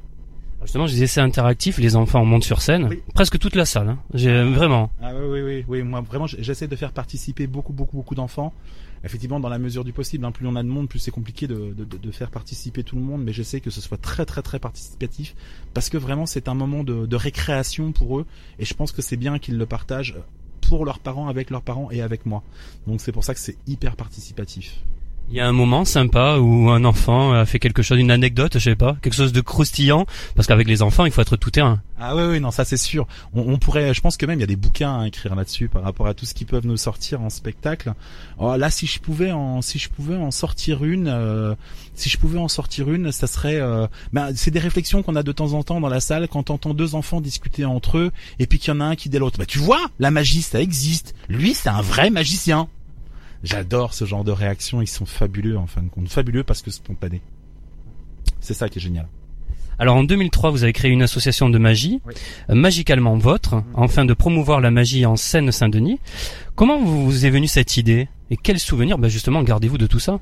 [0.62, 3.98] Justement, je disais c'est interactif, les enfants montent sur scène, presque toute la salle, hein.
[4.14, 4.90] j'ai vraiment.
[5.03, 8.53] Ah oui, oui oui oui, moi vraiment j'essaie de faire participer beaucoup beaucoup beaucoup d'enfants.
[9.05, 11.46] Effectivement, dans la mesure du possible, hein, plus on a de monde, plus c'est compliqué
[11.46, 14.40] de, de, de, faire participer tout le monde, mais j'essaie que ce soit très très
[14.40, 15.35] très participatif
[15.74, 18.27] parce que vraiment c'est un moment de, de récréation pour eux
[18.59, 20.16] et je pense que c'est bien qu'ils le partagent
[20.74, 22.42] pour leurs parents, avec leurs parents et avec moi.
[22.88, 24.80] Donc c'est pour ça que c'est hyper participatif.
[25.30, 28.52] Il y a un moment sympa où un enfant a fait quelque chose, une anecdote,
[28.54, 30.06] je sais pas, quelque chose de croustillant,
[30.37, 31.80] parce qu'avec les enfants, il faut être tout terrain.
[31.98, 33.06] Ah oui, oui, non, ça c'est sûr.
[33.32, 35.82] On, pourrait, je pense que même il y a des bouquins à écrire là-dessus par
[35.82, 37.94] rapport à tout ce qu'ils peuvent nous sortir en spectacle.
[38.38, 41.54] Oh, là, si je pouvais en, si je pouvais en sortir une, euh,
[41.94, 45.22] si je pouvais en sortir une, ça serait, euh, ben, c'est des réflexions qu'on a
[45.22, 48.12] de temps en temps dans la salle quand on entend deux enfants discuter entre eux
[48.38, 50.42] et puis qu'il y en a un qui dit l'autre, bah tu vois, la magie
[50.42, 51.14] ça existe.
[51.28, 52.68] Lui, c'est un vrai magicien.
[53.44, 56.09] J'adore ce genre de réactions, ils sont fabuleux en fin de compte.
[56.09, 57.22] Fabuleux parce que spontanés.
[58.40, 59.07] C'est ça qui est génial.
[59.78, 62.00] Alors en 2003, vous avez créé une association de magie,
[62.50, 63.64] euh, magicalement vôtre, mm.
[63.83, 65.98] afin de promouvoir la magie en Seine-Saint-Denis.
[66.54, 68.09] Comment vous est venue cette idée?
[68.30, 70.20] Et quels souvenirs, bah justement, gardez-vous de tout ça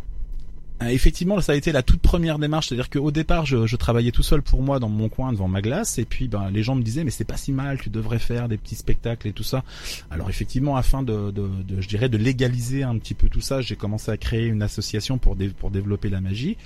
[0.90, 4.42] effectivement, ça a été la toute première démarche, c'est-à-dire qu'au départ, je, travaillais tout seul
[4.42, 7.04] pour moi dans mon coin devant ma glace, et puis ben, les gens me disaient
[7.04, 9.64] mais c'est pas si mal, tu devrais faire des petits spectacles et tout ça.
[10.10, 11.48] Alors effectivement, afin de, de,
[11.80, 15.18] je dirais, de légaliser un petit peu tout ça, j'ai commencé à créer une association
[15.18, 16.56] pour pour développer la magie.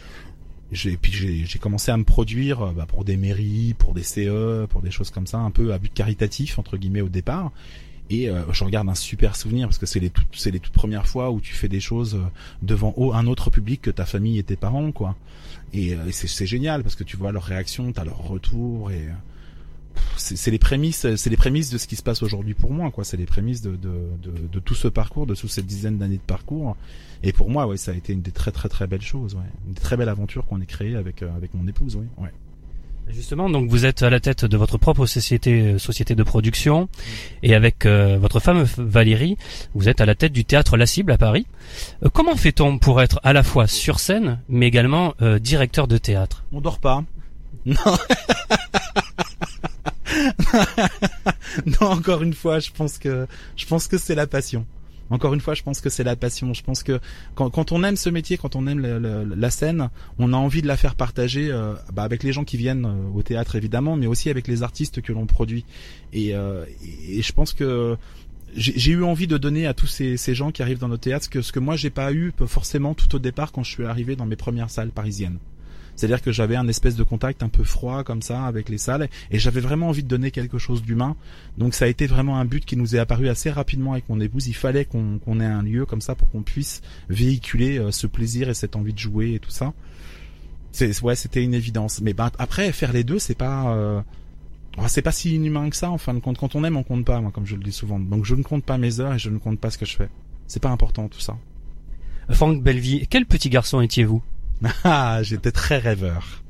[0.72, 4.66] J'ai puis j'ai commencé à me produire euh, bah, pour des mairies, pour des CE,
[4.66, 7.52] pour des choses comme ça, un peu à but caritatif entre guillemets au départ.
[8.08, 10.72] Et euh, je regarde un super souvenir parce que c'est les toutes c'est les toutes
[10.72, 12.24] premières fois où tu fais des choses euh,
[12.62, 15.16] devant un autre public que ta famille et tes parents quoi.
[15.72, 19.08] Et, euh, c'est génial parce que tu vois leur réaction, t'as leur retour et
[20.16, 23.02] c'est les prémices c'est les prémices de ce qui se passe aujourd'hui pour moi quoi.
[23.02, 23.92] C'est les prémices de, de,
[24.22, 26.76] de, de, tout ce parcours, de toute cette dizaine d'années de parcours.
[27.24, 29.50] Et pour moi ouais ça a été une des très très très belles choses, ouais.
[29.66, 32.06] une très belle aventure qu'on ait créée avec avec mon épouse, oui.
[32.18, 32.30] Ouais.
[33.08, 36.88] Justement, donc vous êtes à la tête de votre propre société, euh, société de production,
[37.42, 39.36] et avec euh, votre femme Valérie,
[39.74, 41.46] vous êtes à la tête du théâtre La Cible à Paris.
[42.04, 46.44] Euh, comment fait-on pour être à la fois sur scène, mais également directeur de théâtre?
[46.52, 47.04] On dort pas.
[47.66, 47.76] Non.
[51.66, 54.64] non, encore une fois, je pense que je pense que c'est la passion.
[55.10, 56.52] Encore une fois, je pense que c'est la passion.
[56.54, 57.00] Je pense que
[57.34, 60.76] quand, on aime ce métier, quand on aime la scène, on a envie de la
[60.76, 64.30] faire partager euh, bah, avec les gens qui viennent euh, au théâtre évidemment, mais aussi
[64.30, 65.64] avec les artistes que l'on produit.
[66.12, 66.64] Et, euh,
[67.08, 67.96] et, je pense que
[68.54, 71.42] j'ai eu envie de donner à tous ces, gens qui arrivent dans nos théâtres que,
[71.42, 74.26] ce que moi j'ai pas eu forcément tout au départ quand je suis arrivé dans
[74.26, 75.38] mes premières salles parisiennes.
[75.96, 79.08] C'est-à-dire que j'avais un espèce de contact un peu froid comme ça avec les salles
[79.30, 81.16] et j'avais vraiment envie de donner quelque chose d'humain.
[81.58, 84.20] Donc ça a été vraiment un but qui nous est apparu assez rapidement avec mon
[84.20, 84.46] épouse.
[84.46, 88.48] Il fallait qu'on ait un lieu comme ça pour qu'on puisse véhiculer euh, ce plaisir
[88.48, 89.72] et cette envie de jouer et tout ça.
[90.72, 92.02] C'est ouais, c'était une évidence.
[92.02, 94.02] Mais ben, après faire les deux, c'est pas euh,
[94.88, 96.36] c'est pas si inhumain que ça en fin de compte.
[96.36, 97.98] Quand on aime, on compte pas, moi, comme je le dis souvent.
[97.98, 99.96] Donc je ne compte pas mes heures et je ne compte pas ce que je
[99.96, 100.08] fais.
[100.46, 101.38] C'est pas important tout ça.
[102.30, 104.22] Franck Bellevie, quel petit garçon étiez-vous?
[104.84, 106.42] Ah, j'étais très rêveur.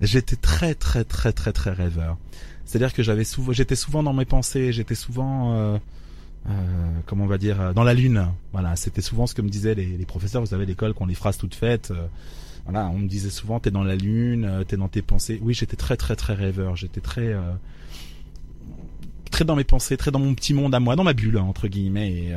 [0.00, 2.18] J'étais très très très très très rêveur.
[2.64, 5.78] C'est-à-dire que j'avais souvent, j'étais souvent dans mes pensées, j'étais souvent, euh,
[6.48, 6.50] euh,
[7.06, 8.26] comment on va dire, dans la lune.
[8.52, 10.40] Voilà, c'était souvent ce que me disaient les, professeurs.
[10.40, 11.90] Vous savez, l'école, qu'on les phrases toutes faites.
[11.90, 12.06] Euh,
[12.64, 15.38] voilà, on me disait souvent, t'es dans la lune, euh, t'es dans tes pensées.
[15.42, 16.76] Oui, j'étais très très très rêveur.
[16.76, 17.52] J'étais très euh,
[19.30, 21.68] très dans mes pensées, très dans mon petit monde à moi, dans ma bulle entre
[21.68, 22.12] guillemets.
[22.12, 22.34] Et,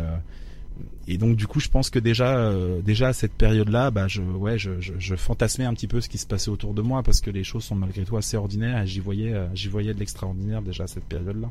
[1.08, 4.22] et donc du coup, je pense que déjà, euh, déjà à cette période-là, bah, je,
[4.22, 7.02] ouais, je, je, je, fantasmais un petit peu ce qui se passait autour de moi
[7.04, 9.94] parce que les choses sont malgré tout assez ordinaires et j'y voyais, euh, j'y voyais
[9.94, 11.50] de l'extraordinaire déjà à cette période-là.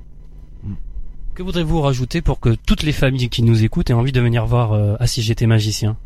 [0.65, 0.75] Mm.
[1.35, 4.47] Que voudrez-vous rajouter pour que toutes les familles qui nous écoutent aient envie de venir
[4.47, 5.97] voir euh, Ah si j'étais magicien?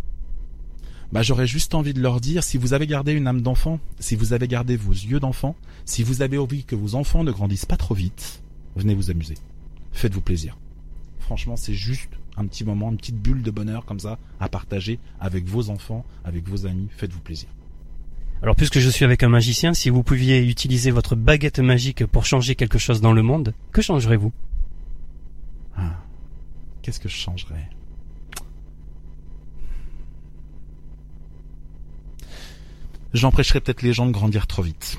[1.12, 4.14] Bah, j'aurais juste envie de leur dire, si vous avez gardé une âme d'enfant, si
[4.14, 7.66] vous avez gardé vos yeux d'enfant, si vous avez envie que vos enfants ne grandissent
[7.66, 8.42] pas trop vite,
[8.76, 9.34] venez vous amuser.
[9.92, 10.56] Faites-vous plaisir.
[11.18, 14.98] Franchement, c'est juste un petit moment, une petite bulle de bonheur comme ça à partager
[15.20, 16.88] avec vos enfants, avec vos amis.
[16.96, 17.48] Faites-vous plaisir.
[18.42, 22.24] Alors puisque je suis avec un magicien, si vous pouviez utiliser votre baguette magique pour
[22.24, 24.32] changer quelque chose dans le monde, que changerez-vous?
[25.76, 25.98] Ah,
[26.82, 27.68] Qu'est-ce que je changerais?
[33.12, 34.96] J'empêcherais peut-être les gens de grandir trop vite.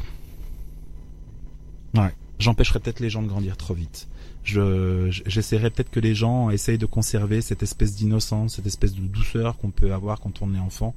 [1.95, 4.07] Ouais, j'empêcherais peut-être les gens de grandir trop vite
[4.43, 9.01] je j'essaierai peut-être que les gens essayent de conserver cette espèce d'innocence, cette espèce de
[9.01, 10.95] douceur qu'on peut avoir quand on est enfant,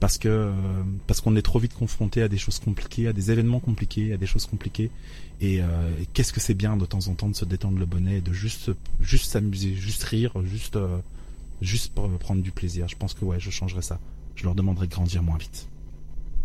[0.00, 0.52] parce que euh,
[1.06, 4.16] parce qu'on est trop vite confronté à des choses compliquées, à des événements compliqués, à
[4.16, 4.90] des choses compliquées.
[5.40, 5.66] Et, euh,
[6.12, 8.72] qu'est-ce que c'est bien de temps en temps de se détendre le bonnet, de juste
[9.00, 10.98] juste s'amuser, juste rire, juste euh,
[11.62, 12.88] juste prendre du plaisir.
[12.88, 14.00] Je pense que ouais, je changerai ça.
[14.34, 15.68] Je leur demanderai de grandir moins vite.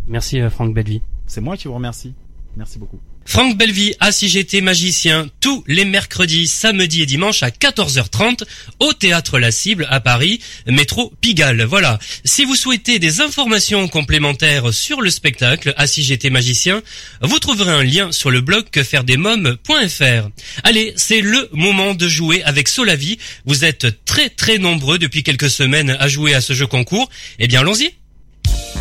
[0.08, 1.02] Merci Franck Bellevie.
[1.26, 2.14] C'est moi qui vous remercie.
[2.56, 3.00] Merci beaucoup.
[3.30, 8.42] Franck Bellevie à Si j'étais magicien tous les mercredis, samedis et dimanches à 14h30
[8.80, 11.64] au théâtre La Cible à Paris, métro Pigalle.
[11.64, 12.00] Voilà.
[12.26, 16.82] Si vous souhaitez des informations complémentaires sur le spectacle à Si j'étais magicien,
[17.22, 20.30] vous trouverez un lien sur le blog quefairedesmoms.fr.
[20.64, 23.20] Allez, c'est le moment de jouer avec Solavi.
[23.46, 27.12] Vous êtes très très nombreux depuis quelques semaines à jouer à ce jeu concours.
[27.38, 27.94] Eh bien, allons-y.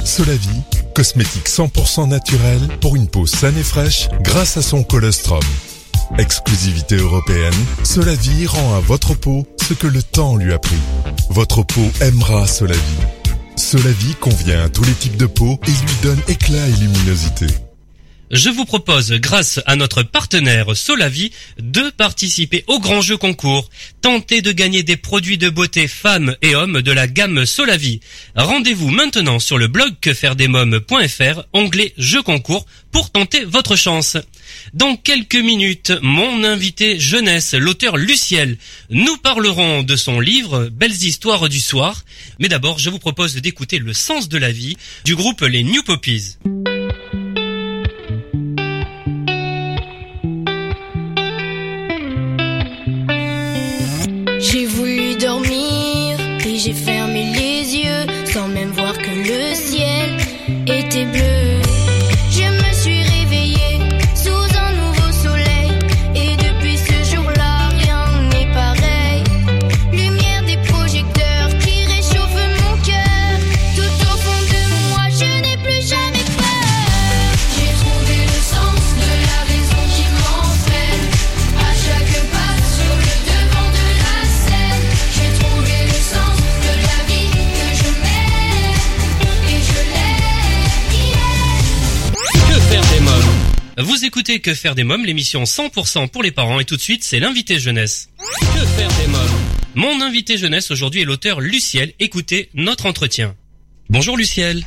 [0.06, 0.48] Solavi,
[0.94, 5.40] cosmétique 100% naturel pour une peau saine et fraîche grâce à son colostrum.
[6.18, 10.79] Exclusivité européenne, Solavi rend à votre peau ce que le temps lui a pris.
[11.31, 12.81] Votre peau aimera Solavi.
[13.57, 17.46] Solavi convient à tous les types de peau et lui donne éclat et luminosité
[18.30, 23.70] je vous propose, grâce à notre partenaire Solavi, de participer au grand jeu concours.
[24.02, 28.00] Tentez de gagner des produits de beauté femmes et hommes de la gamme Solavi.
[28.34, 34.16] Rendez-vous maintenant sur le blog quefairedesmoms.fr, onglet jeu concours, pour tenter votre chance.
[34.74, 38.58] Dans quelques minutes, mon invité jeunesse, l'auteur Luciel,
[38.90, 42.04] nous parlerons de son livre Belles histoires du soir.
[42.38, 45.82] Mais d'abord, je vous propose d'écouter Le sens de la vie du groupe Les New
[45.82, 46.36] Poppies.
[93.80, 97.04] Vous écoutez Que faire des mômes, l'émission 100% pour les parents et tout de suite
[97.04, 98.12] c'est l'invité jeunesse.
[98.40, 99.38] Que faire des mômes
[99.76, 101.92] Mon invité jeunesse aujourd'hui est l'auteur Luciel.
[102.00, 103.36] Écoutez notre entretien.
[103.88, 104.64] Bonjour Luciel.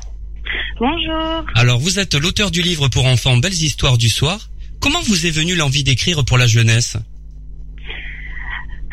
[0.80, 1.45] Bonjour.
[1.56, 4.47] Alors vous êtes l'auteur du livre pour enfants Belles histoires du soir.
[4.80, 6.95] Comment vous est venue l'envie d'écrire pour la jeunesse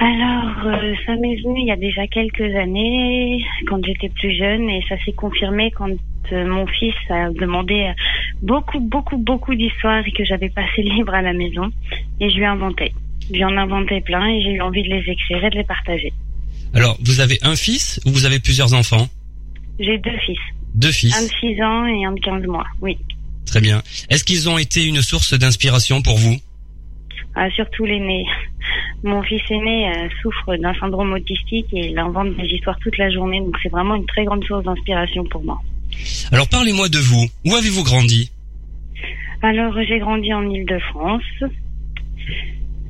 [0.01, 4.69] alors, euh, ça m'est venu il y a déjà quelques années, quand j'étais plus jeune,
[4.69, 5.89] et ça s'est confirmé quand
[6.33, 7.93] mon fils a demandé euh,
[8.43, 11.71] beaucoup, beaucoup, beaucoup d'histoires et que j'avais passé libre à la maison.
[12.21, 12.93] Et je lui ai inventé.
[13.29, 15.57] Je lui en ai inventé plein et j'ai eu envie de les écrire et de
[15.57, 16.13] les partager.
[16.75, 19.09] Alors, vous avez un fils ou vous avez plusieurs enfants?
[19.79, 20.39] J'ai deux fils.
[20.75, 22.99] Deux fils Un de 6 ans et un de 15 mois, oui.
[23.47, 23.83] Très bien.
[24.11, 26.37] Est-ce qu'ils ont été une source d'inspiration pour vous?
[27.35, 28.25] Ah, Surtout l'aîné.
[29.05, 33.11] Mon fils aîné euh, souffre d'un syndrome autistique et il invente des histoires toute la
[33.11, 35.59] journée, donc c'est vraiment une très grande source d'inspiration pour moi.
[36.33, 37.27] Alors parlez-moi de vous.
[37.45, 38.31] Où avez-vous grandi?
[39.43, 41.23] Alors j'ai grandi en Ile-de-France.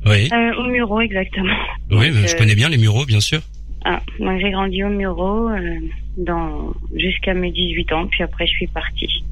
[0.05, 0.29] Oui.
[0.31, 1.55] Euh, au Muro exactement.
[1.91, 3.41] Oui, je connais bien les Mureaux, bien sûr.
[3.85, 5.79] Ah, moi j'ai grandi au Muro euh,
[6.17, 9.23] dans jusqu'à mes 18 ans, puis après je suis partie.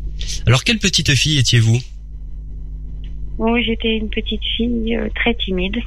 [0.45, 1.79] Alors quelle petite fille étiez-vous?
[3.37, 5.77] Oui, j'étais une petite fille euh, très timide.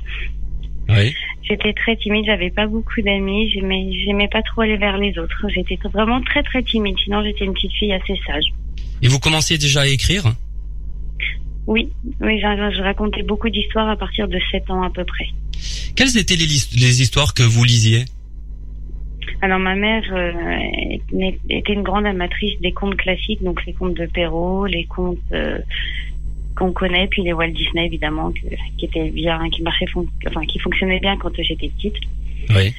[0.88, 1.14] Oui.
[1.50, 5.46] J'étais très timide, j'avais pas beaucoup d'amis, j'aimais, j'aimais pas trop aller vers les autres.
[5.52, 8.44] J'étais vraiment très très timide, sinon j'étais une petite fille assez sage.
[9.02, 10.32] Et vous commenciez déjà à écrire?
[11.66, 11.88] Oui,
[12.20, 15.26] oui, je, racontais beaucoup d'histoires à partir de 7 ans à peu près.
[15.96, 18.04] Quelles étaient les, les histoires que vous lisiez?
[19.42, 24.06] Alors ma mère euh, était une grande amatrice des contes classiques, donc les contes de
[24.06, 25.58] Perrault, les contes euh,
[26.60, 30.44] qu'on connaît, puis les Walt Disney évidemment, que- qui étaient bien, qui marchaient, fon- enfin
[30.46, 31.96] qui fonctionnaient bien quand j'étais petite.
[32.50, 32.72] Oui.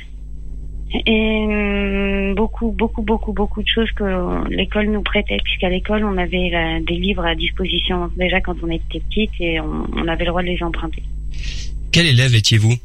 [1.07, 4.07] Et hum, beaucoup, beaucoup, beaucoup, beaucoup de choses que
[4.49, 8.69] l'école nous prêtait, puisqu'à l'école on avait la- des livres à disposition déjà quand on
[8.69, 11.01] était petite et on, on avait le droit de les emprunter.
[11.91, 12.75] Quel élève étiez-vous?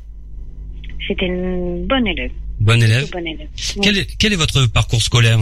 [1.06, 2.32] C'était une bonne élève.
[2.60, 3.48] Bon élève bonne élève.
[3.76, 3.80] Oui.
[3.82, 5.38] quel est, quel est votre parcours scolaire?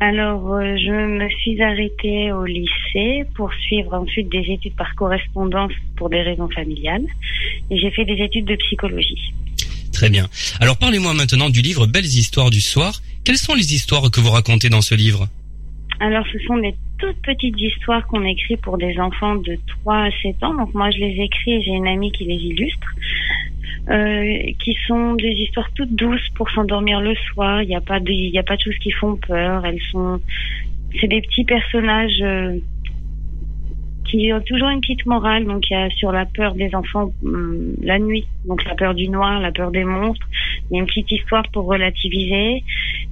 [0.00, 5.72] Alors, euh, je me suis arrêtée au lycée pour suivre ensuite des études par correspondance
[5.96, 7.06] pour des raisons familiales.
[7.70, 9.32] Et j'ai fait des études de psychologie.
[9.92, 10.26] Très bien.
[10.60, 13.00] Alors parlez-moi maintenant du livre Belles histoires du soir.
[13.24, 15.28] Quelles sont les histoires que vous racontez dans ce livre?
[16.00, 20.10] Alors, ce sont des toutes petites histoires qu'on écrit pour des enfants de 3 à
[20.22, 20.54] 7 ans.
[20.54, 22.88] Donc, moi, je les écris et j'ai une amie qui les illustre.
[23.90, 27.62] Euh, qui sont des histoires toutes douces pour s'endormir le soir.
[27.62, 29.66] Il n'y a pas de, il y a pas de choses qui font peur.
[29.66, 30.20] Elles sont,
[30.98, 32.56] c'est des petits personnages euh,
[34.06, 35.44] qui ont toujours une petite morale.
[35.44, 38.26] Donc, il y a sur la peur des enfants hum, la nuit.
[38.46, 40.26] Donc, la peur du noir, la peur des monstres.
[40.70, 42.64] Il y a une petite histoire pour relativiser.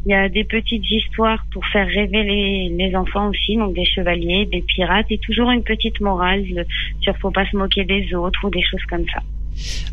[0.06, 3.84] Il y a des petites histoires pour faire rêver les, les enfants aussi, donc des
[3.84, 6.64] chevaliers, des pirates, et toujours une petite morale le-
[7.00, 9.20] sur faut pas se moquer des autres ou des choses comme ça.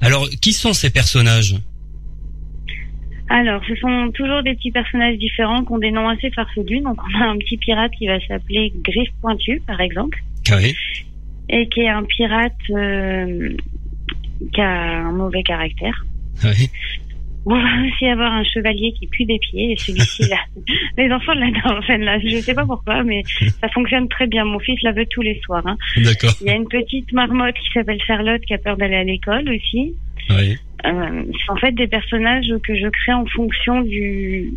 [0.02, 1.56] Alors, qui sont ces personnages?
[3.30, 6.82] Alors, ce sont toujours des petits personnages différents qui ont des noms assez farfelus.
[6.82, 10.18] Donc, on a un petit pirate qui va s'appeler Griffe Pointue, par exemple,
[10.52, 10.76] Oui.
[11.50, 13.56] et qui est un pirate euh,
[14.54, 16.06] qui a un mauvais caractère.
[16.44, 16.70] Oui.
[17.46, 20.38] On va aussi avoir un chevalier qui pue des pieds et celui-ci là.
[20.98, 21.80] Les enfants l'adorent.
[21.80, 23.24] Enfin, là, je sais pas pourquoi, mais
[23.62, 24.46] ça fonctionne très bien.
[24.46, 25.66] Mon fils la veut tous les soirs.
[25.66, 25.78] Hein.
[25.98, 26.34] D'accord.
[26.42, 29.50] Il y a une petite marmotte qui s'appelle Charlotte qui a peur d'aller à l'école
[29.50, 29.96] aussi.
[30.30, 30.58] Oui.
[30.86, 34.54] Euh, c'est en fait des personnages que je crée en fonction du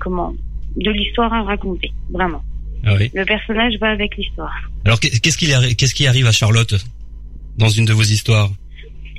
[0.00, 0.34] comment
[0.76, 1.92] de l'histoire à raconter.
[2.10, 2.42] Vraiment.
[2.84, 3.10] Ah oui.
[3.14, 4.54] Le personnage va avec l'histoire.
[4.84, 6.74] Alors, qui, qu'est-ce qui arrive à Charlotte
[7.58, 8.50] dans une de vos histoires?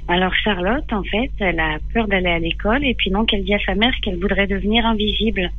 [0.07, 3.53] Alors Charlotte, en fait, elle a peur d'aller à l'école et puis donc elle dit
[3.53, 5.51] à sa mère qu'elle voudrait devenir invisible.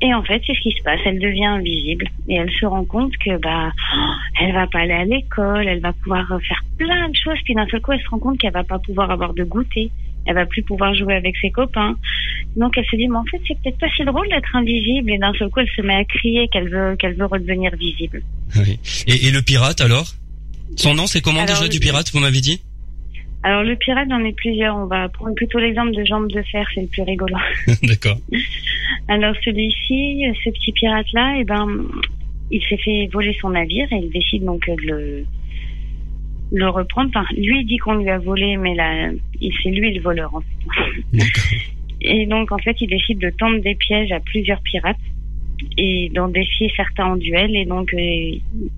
[0.00, 1.00] Et en fait, c'est ce qui se passe.
[1.04, 3.72] Elle devient invisible et elle se rend compte que bah,
[4.40, 7.38] elle va pas aller à l'école, elle va pouvoir faire plein de choses.
[7.44, 9.90] Puis d'un seul coup, elle se rend compte qu'elle va pas pouvoir avoir de goûter,
[10.24, 11.96] elle va plus pouvoir jouer avec ses copains.
[12.56, 15.10] Donc elle se dit mais en fait, c'est peut-être pas si drôle d'être invisible.
[15.10, 18.22] Et d'un seul coup, elle se met à crier qu'elle veut qu'elle veut redevenir visible.
[18.56, 18.78] Oui.
[19.06, 20.06] Et, et le pirate alors?
[20.76, 22.62] Son nom, c'est comment Alors, déjà du pirate, vous m'avez dit?
[23.44, 24.76] Alors le pirate, j'en ai plusieurs.
[24.76, 27.36] On va prendre plutôt l'exemple de Jambes de Fer, c'est le plus rigolo.
[27.82, 28.16] D'accord.
[29.08, 31.66] Alors celui-ci, ce petit pirate-là, eh ben,
[32.50, 35.24] il s'est fait voler son navire et il décide donc de le,
[36.52, 37.10] le reprendre.
[37.14, 40.34] Enfin, lui il dit qu'on lui a volé, mais là, il- c'est lui le voleur
[40.34, 41.18] en fait.
[42.04, 44.96] Et donc en fait, il décide de tendre des pièges à plusieurs pirates
[45.76, 47.54] et d'en défier certains en duel.
[47.56, 47.98] Et donc, euh,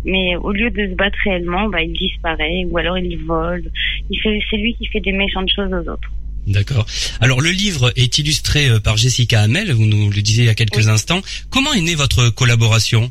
[0.05, 3.71] mais au lieu de se battre réellement, bah, il disparaît ou alors il vole.
[4.11, 6.11] Il fait, c'est lui qui fait des méchantes choses aux autres.
[6.47, 6.87] D'accord.
[7.21, 10.51] Alors le livre est illustré euh, par Jessica Hamel, vous nous le disiez il y
[10.51, 11.21] a quelques instants.
[11.51, 13.11] Comment est née votre collaboration?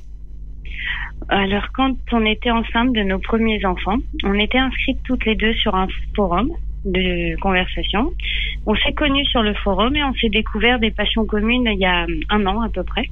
[1.29, 5.53] Alors, quand on était ensemble de nos premiers enfants, on était inscrites toutes les deux
[5.55, 6.51] sur un forum
[6.85, 8.13] de conversation.
[8.65, 11.85] On s'est connus sur le forum et on s'est découvert des passions communes il y
[11.85, 13.09] a un an à peu près.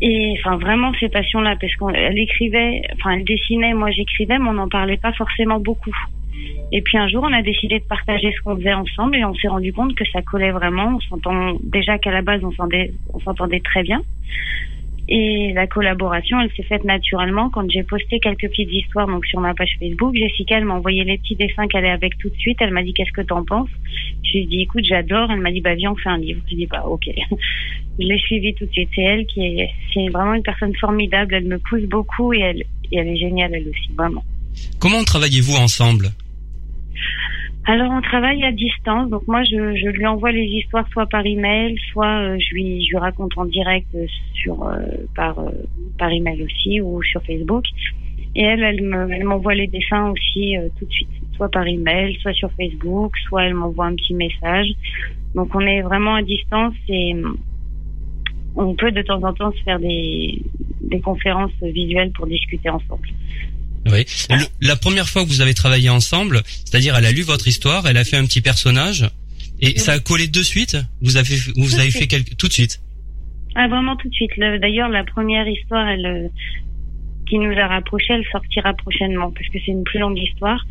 [0.00, 4.54] Et enfin vraiment ces passions-là, parce qu'elle écrivait, enfin elle dessinait, moi j'écrivais, mais on
[4.54, 5.94] n'en parlait pas forcément beaucoup.
[6.72, 9.34] Et puis un jour, on a décidé de partager ce qu'on faisait ensemble et on
[9.34, 10.96] s'est rendu compte que ça collait vraiment.
[10.96, 14.02] On s'entend déjà qu'à la base, on s'entendait, on s'entendait très bien.
[15.14, 19.40] Et la collaboration, elle s'est faite naturellement quand j'ai posté quelques petites histoires donc sur
[19.40, 20.16] ma page Facebook.
[20.16, 22.56] Jessica, elle m'a envoyé les petits dessins qu'elle est avec tout de suite.
[22.62, 23.68] Elle m'a dit qu'est-ce que t'en penses?
[24.22, 25.30] Je lui ai dit écoute, j'adore.
[25.30, 26.40] Elle m'a dit bah viens, on fait un livre.
[26.46, 27.10] Je lui ai dit bah ok.
[27.98, 28.88] Je l'ai suivie tout de suite.
[28.94, 31.34] C'est elle qui est, c'est vraiment une personne formidable.
[31.34, 34.24] Elle me pousse beaucoup et elle, et elle est géniale elle aussi, vraiment.
[34.78, 36.12] Comment travaillez-vous ensemble?
[37.64, 41.24] Alors on travaille à distance, donc moi je, je lui envoie les histoires soit par
[41.24, 44.78] email, soit euh, je lui je lui raconte en direct euh, sur euh,
[45.14, 45.52] par euh,
[45.96, 47.64] par email aussi ou sur Facebook.
[48.34, 51.64] Et elle elle me elle m'envoie les dessins aussi euh, tout de suite, soit par
[51.64, 54.66] email, soit sur Facebook, soit elle m'envoie un petit message.
[55.36, 57.14] Donc on est vraiment à distance et
[58.56, 60.42] on peut de temps en temps se faire des,
[60.80, 63.08] des conférences visuelles pour discuter ensemble.
[63.90, 64.06] Oui.
[64.60, 67.96] la première fois que vous avez travaillé ensemble, c'est-à-dire elle a lu votre histoire, elle
[67.96, 69.10] a fait un petit personnage,
[69.62, 70.76] et ça a collé de suite.
[71.00, 72.80] Vous avez vous avez fait quelque tout de suite.
[73.54, 74.32] Ah vraiment tout de suite.
[74.38, 76.28] D'ailleurs la première histoire, elle euh,
[77.28, 80.64] qui nous a rapprochés, elle sortira prochainement parce que c'est une plus longue histoire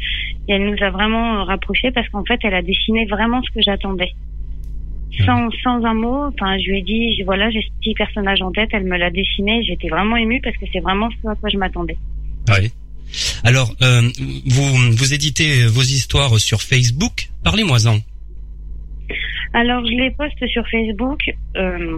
[0.47, 3.61] et elle nous a vraiment rapprochés parce qu'en fait elle a dessiné vraiment ce que
[3.61, 4.11] j'attendais.
[5.25, 8.51] Sans, sans un mot, enfin je lui ai dit voilà j'ai ce petit personnage en
[8.51, 11.49] tête, elle me l'a dessiné, j'étais vraiment émue parce que c'est vraiment ce à quoi
[11.49, 11.97] je m'attendais.
[12.49, 12.71] Oui.
[13.43, 14.01] Alors, euh,
[14.45, 17.29] vous, éditez vos histoires sur Facebook.
[17.43, 17.97] Parlez-moi-en.
[19.53, 21.19] Alors, je les poste sur Facebook,
[21.57, 21.97] euh,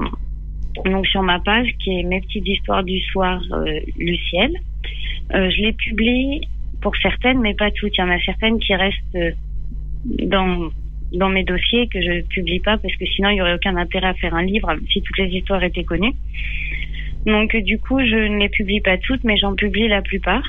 [0.85, 3.79] donc sur ma page qui est Mes petites histoires du soir, euh.
[5.33, 6.41] Euh, je les publie
[6.81, 7.95] pour certaines, mais pas toutes.
[7.97, 9.17] Il y en a certaines qui restent
[10.05, 10.69] dans
[11.13, 14.07] dans mes dossiers que je publie pas parce que sinon il y aurait aucun intérêt
[14.07, 16.15] à faire un livre si toutes les histoires étaient connues.
[17.27, 20.43] Donc du coup, je ne les publie pas toutes, mais j'en publie la plupart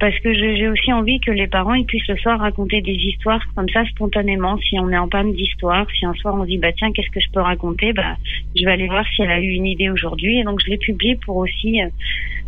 [0.00, 3.42] parce que j'ai aussi envie que les parents ils puissent le soir raconter des histoires
[3.54, 4.58] comme ça spontanément.
[4.58, 7.10] Si on est en panne d'histoire, si un soir on se dit bah tiens qu'est-ce
[7.10, 8.16] que je peux raconter, bah
[8.56, 10.78] je vais aller voir si elle a eu une idée aujourd'hui et donc je l'ai
[10.78, 11.88] publié pour aussi euh,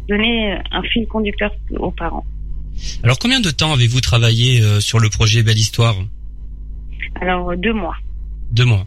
[0.08, 2.24] donner un fil conducteur aux parents.
[3.04, 5.96] Alors combien de temps avez-vous travaillé euh, sur le projet Belle Histoire?
[7.20, 7.96] Alors deux mois.
[8.50, 8.86] Deux mois.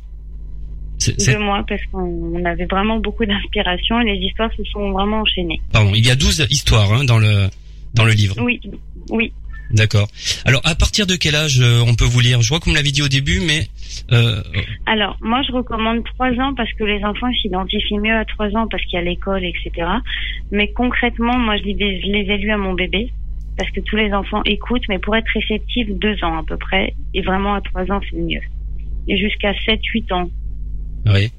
[1.20, 5.62] Deux mois parce qu'on avait vraiment beaucoup d'inspiration et les histoires se sont vraiment enchaînées.
[5.72, 7.48] Pardon, il y a douze histoires hein, dans le
[7.96, 8.36] dans le livre.
[8.40, 8.60] Oui,
[9.10, 9.32] oui.
[9.72, 10.08] D'accord.
[10.46, 12.42] Alors, à partir de quel âge euh, on peut vous lire?
[12.42, 13.68] Je vois vous me l'avez dit au début, mais...
[14.12, 14.42] Euh...
[14.86, 18.68] Alors, moi, je recommande trois ans parce que les enfants s'identifient mieux à trois ans
[18.70, 19.88] parce qu'il y a l'école, etc.
[20.52, 23.12] Mais concrètement, moi, je les, je les ai lus à mon bébé
[23.58, 26.94] parce que tous les enfants écoutent, mais pour être réceptifs, deux ans à peu près.
[27.14, 28.42] Et vraiment, à trois ans, c'est mieux.
[29.08, 30.30] Et jusqu'à sept, huit ans.
[31.08, 31.32] Oui.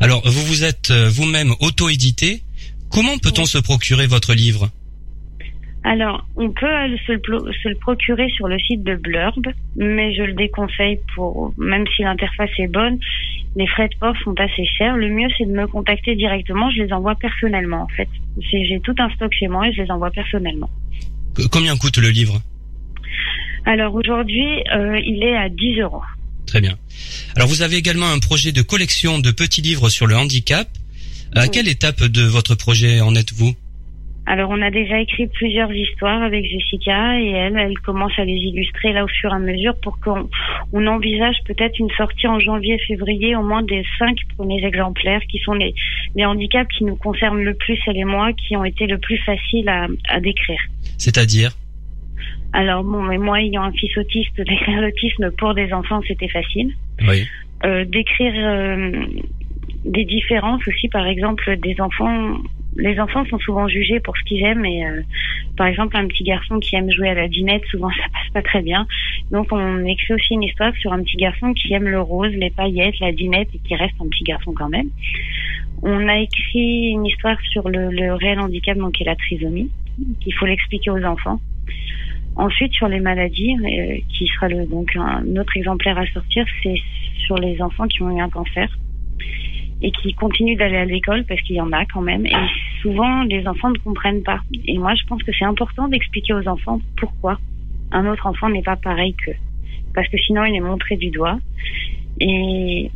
[0.00, 2.42] Alors, vous vous êtes euh, vous-même auto-édité.
[2.90, 4.70] Comment peut-on se procurer votre livre?
[5.84, 6.66] Alors, on peut
[7.06, 11.52] se le, se le, procurer sur le site de Blurb, mais je le déconseille pour,
[11.58, 12.98] même si l'interface est bonne,
[13.56, 14.96] les frais de port sont assez chers.
[14.96, 16.70] Le mieux, c'est de me contacter directement.
[16.70, 18.08] Je les envoie personnellement, en fait.
[18.38, 20.70] J'ai tout un stock chez moi et je les envoie personnellement.
[21.50, 22.40] Combien coûte le livre?
[23.64, 26.02] Alors aujourd'hui, euh, il est à 10 euros.
[26.46, 26.76] Très bien.
[27.36, 30.68] Alors vous avez également un projet de collection de petits livres sur le handicap.
[31.34, 33.54] À quelle étape de votre projet en êtes-vous?
[34.24, 38.34] Alors on a déjà écrit plusieurs histoires avec Jessica et elle, elle commence à les
[38.34, 40.28] illustrer là au fur et à mesure pour qu'on
[40.72, 45.54] on envisage peut-être une sortie en janvier-février au moins des cinq premiers exemplaires qui sont
[45.54, 45.74] les,
[46.14, 49.18] les handicaps qui nous concernent le plus elle et moi, qui ont été le plus
[49.18, 50.60] faciles à, à décrire.
[50.98, 51.50] C'est-à-dire?
[52.52, 56.72] Alors bon, mais moi ayant un fils autiste, décrire l'autisme pour des enfants c'était facile.
[57.00, 57.26] Oui.
[57.64, 58.92] Euh, décrire euh,
[59.84, 62.36] des différences aussi, par exemple, des enfants
[62.76, 65.02] les enfants sont souvent jugés pour ce qu'ils aiment et euh,
[65.56, 68.42] par exemple un petit garçon qui aime jouer à la dinette souvent ça passe pas
[68.42, 68.86] très bien.
[69.30, 72.50] Donc on écrit aussi une histoire sur un petit garçon qui aime le rose les
[72.50, 74.88] paillettes la dinette et qui reste un petit garçon quand même.
[75.82, 79.70] On a écrit une histoire sur le, le réel handicap donc qui est la trisomie
[80.20, 81.40] qu'il faut l'expliquer aux enfants.
[82.36, 86.76] Ensuite sur les maladies euh, qui sera le, donc un autre exemplaire à sortir c'est
[87.26, 88.68] sur les enfants qui ont eu un cancer
[89.82, 92.24] et qui continuent d'aller à l'école parce qu'il y en a quand même.
[92.26, 92.32] Et
[92.80, 94.40] souvent, les enfants ne comprennent pas.
[94.66, 97.38] Et moi, je pense que c'est important d'expliquer aux enfants pourquoi
[97.90, 99.36] un autre enfant n'est pas pareil qu'eux.
[99.94, 101.38] Parce que sinon, il est montré du doigt.
[102.20, 102.90] Et,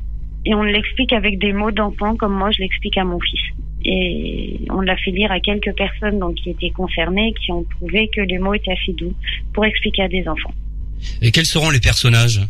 [0.44, 3.40] et on l'explique avec des mots d'enfant comme moi, je l'explique à mon fils.
[3.84, 8.08] Et on l'a fait lire à quelques personnes donc, qui étaient concernées, qui ont trouvé
[8.14, 9.12] que les mots étaient assez doux
[9.52, 10.54] pour expliquer à des enfants.
[11.20, 12.40] Et quels seront les personnages?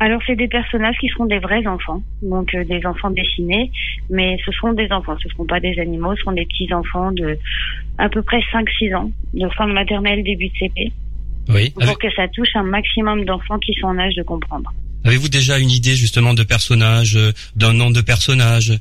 [0.00, 3.70] Alors c'est des personnages qui seront des vrais enfants, donc euh, des enfants dessinés,
[4.10, 6.72] mais ce seront des enfants, ce ne seront pas des animaux, ce seront des petits
[6.74, 7.38] enfants de
[7.98, 10.92] à peu près 5-6 ans, de fin de maternelle, début de CP.
[11.48, 11.70] Oui.
[11.70, 14.72] Pour que ça touche un maximum d'enfants qui sont en âge de comprendre.
[15.04, 18.72] Avez-vous déjà une idée justement de personnages, euh, d'un nom de personnage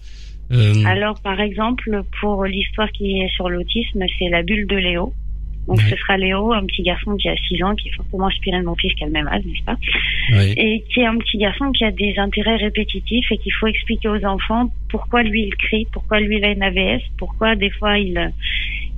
[0.52, 0.84] euh...
[0.86, 5.14] Alors par exemple, pour l'histoire qui est sur l'autisme, c'est la bulle de Léo.
[5.68, 8.60] Donc ce sera Léo, un petit garçon qui a 6 ans, qui est fortement inspiré
[8.60, 9.78] de mon fils qui a le même âge, n'est-ce pas
[10.34, 10.54] oui.
[10.58, 14.10] Et qui est un petit garçon qui a des intérêts répétitifs et qu'il faut expliquer
[14.10, 17.98] aux enfants pourquoi lui il crie, pourquoi lui il a une AVS, pourquoi des fois
[17.98, 18.34] il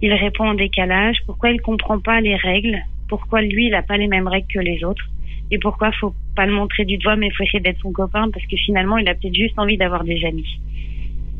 [0.01, 3.97] il répond en décalage, pourquoi il comprend pas les règles, pourquoi lui il a pas
[3.97, 5.05] les mêmes règles que les autres
[5.51, 8.45] et pourquoi faut pas le montrer du doigt mais faut essayer d'être son copain parce
[8.47, 10.59] que finalement il a peut-être juste envie d'avoir des amis.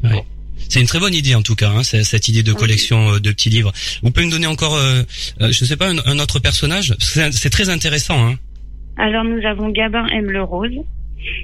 [0.04, 0.20] Oui.
[0.58, 3.32] C'est une très bonne idée en tout cas, hein, cette idée de collection euh, de
[3.32, 3.72] petits livres.
[4.02, 5.04] Vous pouvez me donner encore, euh,
[5.42, 6.96] euh, je sais pas, un, un autre personnage?
[7.00, 8.28] C'est très intéressant.
[8.28, 8.36] Hein.
[8.98, 10.72] Alors nous avons Gabin aime le rose,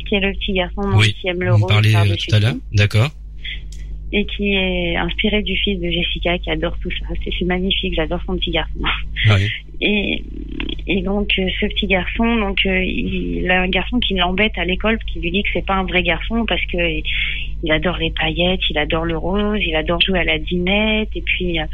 [0.08, 1.66] qui est le petit garçon oui, qui aime le rose.
[1.68, 3.12] Parlez tout à l'heure, d'accord.
[4.14, 7.06] et qui est inspiré du fils de Jessica qui adore tout ça.
[7.24, 8.80] C'est magnifique, j'adore son petit garçon.
[9.80, 10.24] Et,
[10.88, 14.66] et donc euh, ce petit garçon, donc euh, il a un garçon qui l'embête à
[14.66, 16.78] l'école, qui lui dit que c'est pas un vrai garçon parce que
[17.64, 21.22] il adore les paillettes, il adore le rose, il adore jouer à la dinette et
[21.22, 21.66] puis euh,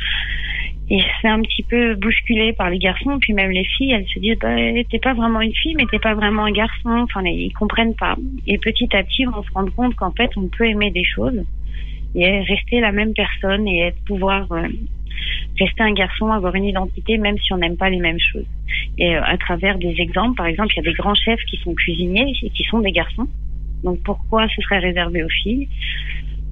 [0.89, 4.19] il s'est un petit peu bousculé par les garçons, puis même les filles, elles se
[4.19, 4.55] disent bah,
[4.89, 6.89] t'es pas vraiment une fille, mais t'es pas vraiment un garçon.
[6.89, 8.15] Enfin, ils comprennent pas.
[8.45, 11.43] Et petit à petit, on se rend compte qu'en fait, on peut aimer des choses
[12.15, 14.67] et rester la même personne et pouvoir euh,
[15.59, 18.47] rester un garçon, avoir une identité, même si on n'aime pas les mêmes choses.
[18.97, 21.57] Et euh, à travers des exemples, par exemple, il y a des grands chefs qui
[21.57, 23.27] sont cuisiniers et qui sont des garçons.
[23.83, 25.67] Donc pourquoi ce serait réservé aux filles?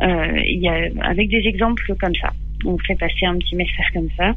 [0.02, 2.32] Euh, Il y a avec des exemples comme ça,
[2.66, 4.34] on fait passer un petit message comme ça.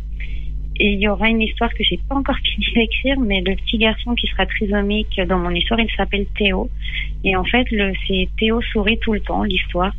[0.80, 3.78] Et il y aura une histoire que j'ai pas encore fini d'écrire, mais le petit
[3.78, 6.70] garçon qui sera trisomique dans mon histoire, il s'appelle Théo.
[7.24, 7.66] Et en fait,
[8.06, 9.92] c'est Théo sourit tout le temps, l'histoire.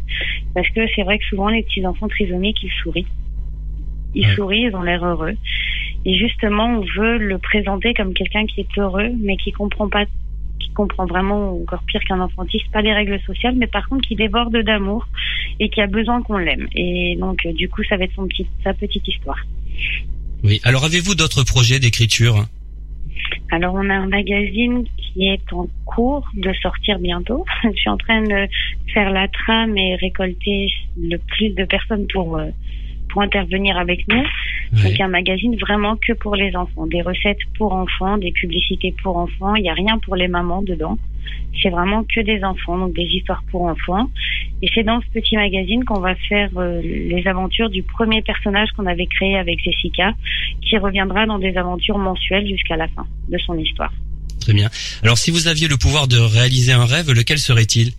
[0.54, 3.08] Parce que c'est vrai que souvent, les petits enfants trisomiques, ils sourient.
[4.16, 5.36] Ils sourient, ils ont l'air heureux.
[6.06, 10.06] Et justement, on veut le présenter comme quelqu'un qui est heureux, mais qui comprend pas,
[10.70, 14.16] qui comprend vraiment, encore pire qu'un enfantiste, pas les règles sociales, mais par contre qui
[14.16, 15.08] déborde d'amour
[15.60, 16.68] et qui a besoin qu'on l'aime.
[16.74, 19.40] Et donc, du coup, ça va être son petit, sa petite histoire.
[20.44, 20.62] Oui.
[20.64, 22.46] Alors avez-vous d'autres projets d'écriture?
[23.52, 27.46] Alors on a un magazine qui est en cours de sortir bientôt.
[27.64, 28.48] Je suis en train de
[28.94, 32.50] faire la trame et récolter le plus de personnes pour euh,
[33.10, 34.24] pour intervenir avec nous.
[34.72, 39.18] Donc un magazine vraiment que pour les enfants, des recettes pour enfants, des publicités pour
[39.18, 39.56] enfants.
[39.56, 40.98] Il n'y a rien pour les mamans dedans.
[41.62, 44.10] C'est vraiment que des enfants, donc des histoires pour enfants.
[44.62, 48.70] Et c'est dans ce petit magazine qu'on va faire euh, les aventures du premier personnage
[48.76, 50.14] qu'on avait créé avec Jessica,
[50.62, 53.92] qui reviendra dans des aventures mensuelles jusqu'à la fin de son histoire.
[54.40, 54.70] Très bien.
[55.04, 57.92] Alors si vous aviez le pouvoir de réaliser un rêve, lequel serait-il?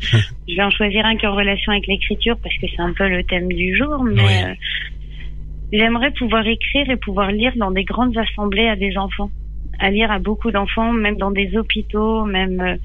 [0.48, 2.92] Je vais en choisir un qui est en relation avec l'écriture parce que c'est un
[2.92, 4.54] peu le thème du jour, mais euh,
[5.72, 9.30] j'aimerais pouvoir écrire et pouvoir lire dans des grandes assemblées à des enfants,
[9.78, 12.76] à lire à beaucoup d'enfants, même dans des hôpitaux, même euh,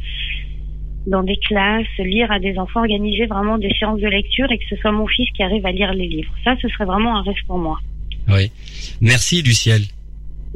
[1.08, 4.66] dans des classes, lire à des enfants, organiser vraiment des séances de lecture et que
[4.70, 6.34] ce soit mon fils qui arrive à lire les livres.
[6.44, 7.80] Ça, ce serait vraiment un rêve pour moi.
[8.28, 8.52] Oui.
[9.02, 9.82] Merci, Luciel.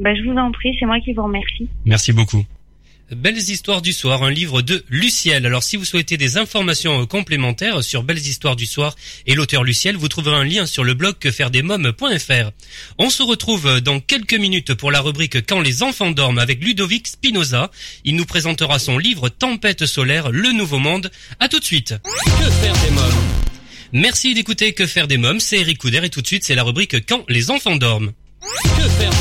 [0.00, 1.68] Bah, je vous en prie, c'est moi qui vous remercie.
[1.84, 2.44] Merci beaucoup.
[3.14, 5.46] Belles histoires du soir, un livre de Luciel.
[5.46, 8.96] Alors si vous souhaitez des informations euh, complémentaires sur Belles histoires du soir
[9.26, 12.50] et l'auteur Luciel, vous trouverez un lien sur le blog quefairedesmoms.fr.
[12.98, 16.62] On se retrouve euh, dans quelques minutes pour la rubrique Quand les enfants dorment avec
[16.62, 17.70] Ludovic Spinoza.
[18.04, 21.10] Il nous présentera son livre Tempête solaire, le nouveau monde.
[21.40, 21.94] À tout de suite.
[22.02, 23.24] Que faire des mômes?
[23.92, 26.64] Merci d'écouter Que faire des mômes, c'est Eric Couder et tout de suite c'est la
[26.64, 28.12] rubrique Quand les enfants dorment.
[28.62, 29.13] Que faire des mômes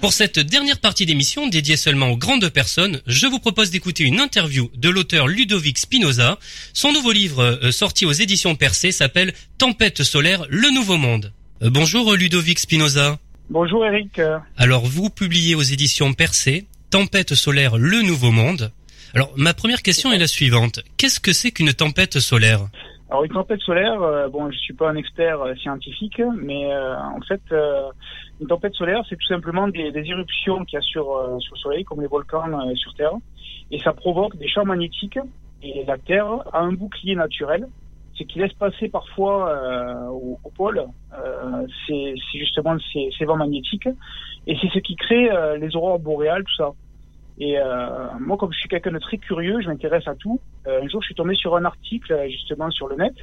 [0.00, 4.18] pour cette dernière partie d'émission dédiée seulement aux grandes personnes, je vous propose d'écouter une
[4.18, 6.38] interview de l'auteur Ludovic Spinoza.
[6.72, 11.32] Son nouveau livre euh, sorti aux éditions Percé s'appelle Tempête solaire, le nouveau monde.
[11.62, 13.18] Euh, bonjour Ludovic Spinoza.
[13.50, 14.20] Bonjour Eric.
[14.56, 18.72] Alors vous publiez aux éditions Percé Tempête solaire, le nouveau monde.
[19.14, 20.80] Alors ma première question est la suivante.
[20.96, 22.60] Qu'est-ce que c'est qu'une tempête solaire?
[23.10, 27.42] Alors une tempête solaire, euh, bon, je suis pas un expert scientifique, mais en fait,
[28.40, 31.60] une tempête solaire, c'est tout simplement des, éruptions qu'il y a sur, euh, sur le
[31.60, 33.12] Soleil, comme les volcans euh, sur Terre,
[33.70, 35.18] et ça provoque des champs magnétiques.
[35.62, 37.68] Et la Terre a un bouclier naturel,
[38.16, 43.88] c'est qui laisse passer parfois euh, au, pôle euh, c'est justement ces, vents magnétiques,
[44.46, 45.28] et c'est ce qui crée
[45.58, 46.70] les aurores boréales, tout ça.
[47.38, 47.56] Et
[48.20, 50.40] moi, comme je suis quelqu'un de très curieux, je m'intéresse à tout.
[50.66, 53.14] un jour, je suis tombé sur un article justement sur le net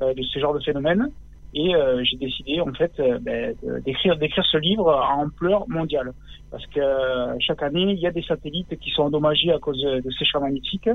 [0.00, 1.10] de ce genre de phénomène
[1.52, 6.12] et euh, j'ai décidé en fait euh, ben, d'écrire d'écrire ce livre à ampleur mondiale.
[6.50, 9.80] Parce que euh, chaque année il y a des satellites qui sont endommagés à cause
[9.80, 10.88] de ces champs magnétiques.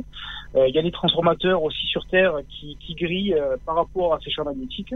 [0.56, 3.36] Il y a des transformateurs aussi sur Terre qui, qui grillent
[3.66, 4.94] par rapport à ces champs magnétiques.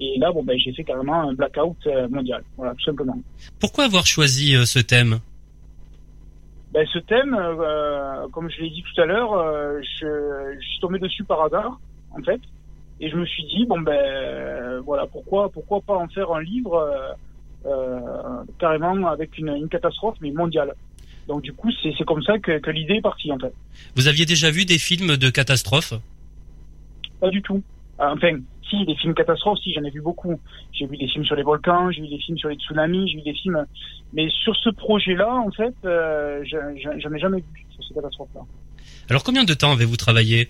[0.00, 1.76] Et là bon ben j'ai fait carrément un blackout
[2.10, 2.42] mondial.
[2.56, 3.18] Voilà tout simplement.
[3.60, 5.18] Pourquoi avoir choisi ce thème?
[6.72, 7.36] Ben, ce thème
[8.32, 9.30] comme je l'ai dit tout à l'heure
[9.82, 11.80] je, je suis tombé dessus par hasard
[12.12, 12.40] en fait
[13.00, 16.74] et je me suis dit bon ben voilà pourquoi pourquoi pas en faire un livre
[16.74, 17.12] euh,
[17.66, 20.72] euh, carrément avec une, une, catastrophe mais mondiale.
[21.28, 23.52] Donc du coup c'est comme ça que, que l'idée est partie en fait.
[23.96, 25.94] Vous aviez déjà vu des films de catastrophes?
[27.20, 27.62] Pas du tout.
[28.00, 28.38] Euh, enfin
[28.68, 30.40] si des films catastrophes si j'en ai vu beaucoup.
[30.72, 33.18] J'ai vu des films sur les volcans, j'ai vu des films sur les tsunamis, j'ai
[33.18, 33.66] vu des films
[34.12, 38.34] mais sur ce projet là en fait euh, j'en ai jamais vu sur ces catastrophes
[38.34, 38.42] là.
[39.10, 40.48] Alors combien de temps avez-vous travaillé?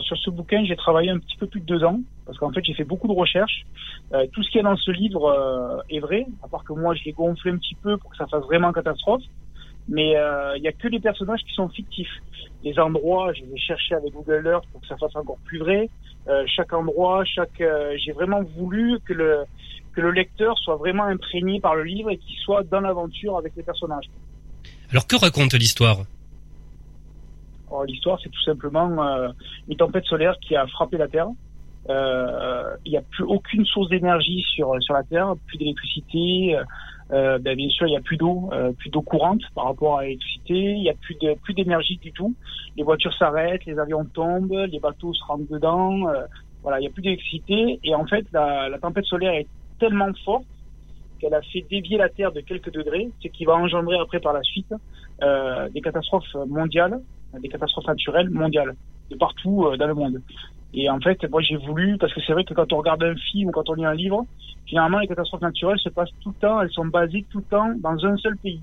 [0.00, 2.64] Sur ce bouquin, j'ai travaillé un petit peu plus de deux ans, parce qu'en fait,
[2.64, 3.64] j'ai fait beaucoup de recherches.
[4.12, 6.94] Euh, tout ce qui est dans ce livre euh, est vrai, à part que moi,
[6.94, 9.22] je l'ai gonflé un petit peu pour que ça fasse vraiment catastrophe.
[9.88, 12.22] mais euh, il y a que les personnages qui sont fictifs.
[12.62, 15.90] Les endroits, je vais chercher avec Google Earth pour que ça fasse encore plus vrai.
[16.28, 19.44] Euh, chaque endroit, chaque, euh, j'ai vraiment voulu que le
[19.94, 23.52] que le lecteur soit vraiment imprégné par le livre et qu'il soit dans l'aventure avec
[23.56, 24.06] les personnages.
[24.90, 25.98] Alors que raconte l'histoire?
[27.82, 29.28] L'histoire, c'est tout simplement euh,
[29.68, 31.28] une tempête solaire qui a frappé la Terre.
[31.90, 36.56] Euh, Il n'y a plus aucune source d'énergie sur sur la Terre, plus d'électricité.
[37.12, 40.04] Euh, ben, bien sûr, il n'y a plus d'eau, plus d'eau courante par rapport à
[40.04, 40.54] l'électricité.
[40.54, 42.34] Il n'y a plus de plus d'énergie du tout.
[42.76, 46.04] Les voitures s'arrêtent, les avions tombent, les bateaux se rentrent dedans.
[46.62, 47.78] Voilà, il n'y a plus d'électricité.
[47.84, 49.48] Et en fait, la, tempête solaire est
[49.78, 50.46] tellement forte
[51.20, 54.32] qu'elle a fait dévier la Terre de quelques degrés, ce qui va engendrer après par
[54.32, 54.72] la suite
[55.20, 57.00] des catastrophes mondiales,
[57.40, 58.74] des catastrophes naturelles mondiales,
[59.10, 60.22] de partout euh, dans le monde.
[60.72, 63.14] Et en fait, moi j'ai voulu, parce que c'est vrai que quand on regarde un
[63.14, 64.26] film ou quand on lit un livre,
[64.66, 67.72] finalement les catastrophes naturelles se passent tout le temps, elles sont basées tout le temps
[67.78, 68.60] dans un seul pays.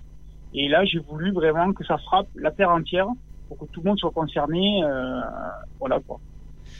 [0.53, 3.07] Et là, j'ai voulu vraiment que ça frappe la Terre entière
[3.47, 4.83] pour que tout le monde soit concerné.
[4.83, 5.21] Euh,
[5.79, 6.19] voilà quoi.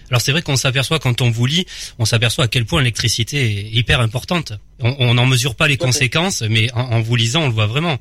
[0.10, 1.66] Alors c'est vrai qu'on s'aperçoit quand on vous lit,
[1.98, 4.54] on s'aperçoit à quel point l'électricité est hyper importante.
[4.82, 7.98] On n'en mesure pas les conséquences, mais en, en, vous lisant, on le voit vraiment.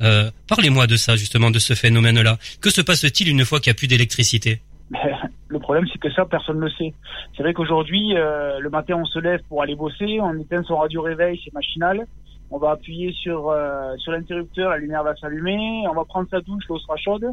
[0.00, 2.38] Euh, Parlez-moi de ça justement, de ce phénomène-là.
[2.60, 4.60] Que se passe-t-il une fois qu'il n'y a plus d'électricité
[5.48, 6.94] le problème, c'est que ça, personne ne le sait.
[7.36, 10.76] C'est vrai qu'aujourd'hui, euh, le matin, on se lève pour aller bosser, on éteint son
[10.76, 12.06] radio réveil, c'est machinal.
[12.52, 15.84] On va appuyer sur euh, sur l'interrupteur, la lumière va s'allumer.
[15.90, 17.26] On va prendre sa douche, l'eau sera chaude.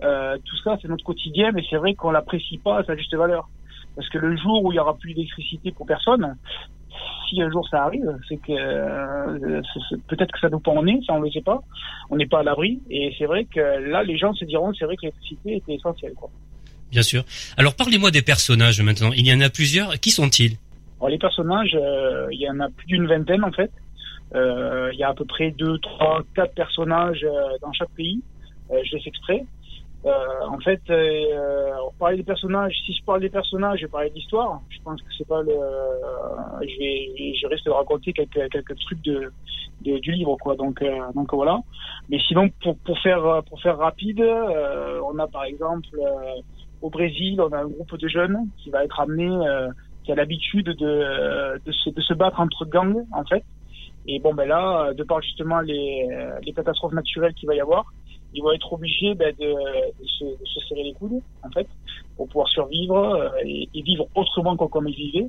[0.00, 3.48] Tout ça, c'est notre quotidien, mais c'est vrai qu'on l'apprécie pas à sa juste valeur.
[3.96, 6.36] Parce que le jour où il y aura plus d'électricité pour personne,
[7.28, 9.60] si un jour ça arrive, c'est que euh,
[10.08, 11.60] peut-être que ça nous pend au nez, ça on le sait pas.
[12.10, 14.84] On n'est pas à l'abri, et c'est vrai que là, les gens se diront, c'est
[14.84, 16.30] vrai que l'électricité était essentielle, quoi.
[16.90, 17.22] Bien sûr.
[17.58, 19.10] Alors parlez-moi des personnages maintenant.
[19.14, 20.00] Il y en a plusieurs.
[20.00, 20.56] Qui sont-ils?
[21.00, 23.70] Alors, Les personnages, euh, il y en a plus d'une vingtaine en fait.
[24.34, 27.26] Euh, il y a à peu près deux, trois, quatre personnages
[27.60, 28.22] dans chaque pays.
[28.70, 29.44] Je laisse exprès.
[30.06, 30.10] Euh,
[30.48, 32.74] en fait, on parlait des personnages.
[32.86, 34.60] Si je parle des personnages, je parler d'histoire.
[34.70, 35.52] Je pense que c'est pas le.
[36.62, 39.32] je vais, je risque de raconter quelques quelques trucs de,
[39.84, 40.54] de du livre, quoi.
[40.54, 40.82] Donc
[41.14, 41.58] donc voilà.
[42.08, 45.88] Mais sinon, pour pour faire pour faire rapide, on a par exemple
[46.82, 49.68] au Brésil, on a un groupe de jeunes qui va être amené, euh,
[50.04, 53.44] qui a l'habitude de, de, se, de se battre entre gangs, en fait.
[54.06, 56.06] Et bon, ben là, de par justement les,
[56.42, 57.92] les catastrophes naturelles qu'il va y avoir,
[58.34, 61.66] ils vont être obligés ben, de, de, se, de, se, serrer les coudes, en fait,
[62.16, 65.28] pour pouvoir survivre euh, et, et, vivre autrement que comme ils.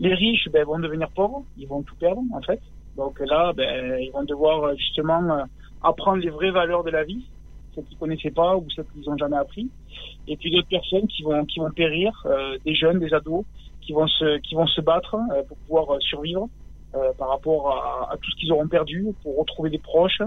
[0.00, 2.60] Les riches ben, vont devenir pauvres, ils vont tout perdre, en fait.
[2.96, 5.46] Donc là, ben, ils vont devoir justement
[5.82, 7.24] apprendre les vraies valeurs de la vie,
[7.74, 9.68] celles qu'ils connaissaient pas ou celles qu'ils ont jamais appris.
[10.26, 13.44] Et puis d'autres personnes qui vont qui vont périr, euh, des jeunes, des ados,
[13.82, 16.48] qui vont se qui vont se battre euh, pour pouvoir euh, survivre
[16.94, 20.22] euh, par rapport à, à, tout ce qu'ils auront perdu, pour retrouver des proches.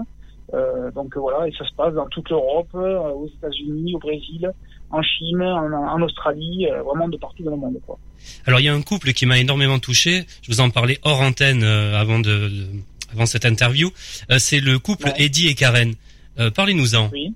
[0.94, 4.50] Donc voilà, et ça se passe dans toute l'Europe, aux États-Unis, au Brésil,
[4.90, 7.78] en Chine, en, en Australie, vraiment de partout dans le monde.
[7.86, 7.98] Quoi.
[8.46, 10.24] Alors il y a un couple qui m'a énormément touché.
[10.42, 12.66] Je vous en parlais hors antenne avant de, de
[13.12, 13.90] avant cette interview.
[14.38, 15.14] c'est le couple ouais.
[15.24, 15.94] Eddie et Karen.
[16.38, 17.10] Euh, Parlez-nous-en.
[17.12, 17.34] Oui.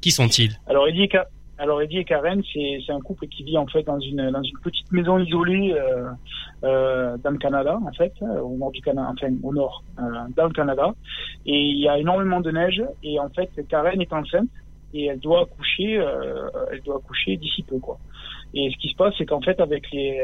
[0.00, 0.58] Qui sont-ils?
[0.66, 1.28] Alors Eddie et, Ka
[1.64, 4.30] alors Eddie et Karen, c'est un couple qui vit en fait dans une
[4.62, 6.10] petite maison isolée euh,
[6.62, 10.02] euh, dans le Canada en fait, au nord du Canada, enfin au nord, euh,
[10.36, 10.94] dans le Canada.
[11.46, 14.50] Et il y a énormément de neige et en fait Karen est enceinte
[14.92, 17.98] et elle doit accoucher, euh, elle doit accoucher d'ici peu quoi.
[18.52, 20.20] Et ce qui se passe, c'est qu'en fait avec les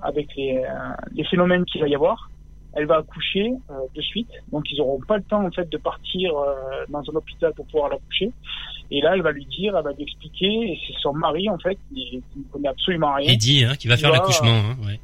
[0.00, 2.30] avec les phénomènes qu'il va y avoir,
[2.74, 4.30] elle va accoucher euh, de suite.
[4.50, 7.66] Donc ils n'auront pas le temps en fait de partir euh, dans un hôpital pour
[7.66, 8.30] pouvoir l'accoucher.
[8.90, 11.58] Et là, elle va lui dire, elle va lui expliquer, et c'est son mari en
[11.58, 13.32] fait qui, qui, ne connaît absolument rien.
[13.32, 14.50] Eddie, hein, qui va faire l'accouchement.
[14.50, 15.00] Hein, ouais.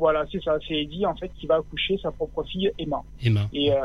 [0.00, 3.02] Voilà, c'est ça, c'est Eddie en fait qui va accoucher sa propre fille Emma.
[3.22, 3.42] Emma.
[3.52, 3.76] Et euh,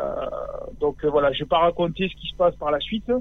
[0.80, 3.12] donc euh, voilà, je vais pas raconter ce qui se passe par la suite,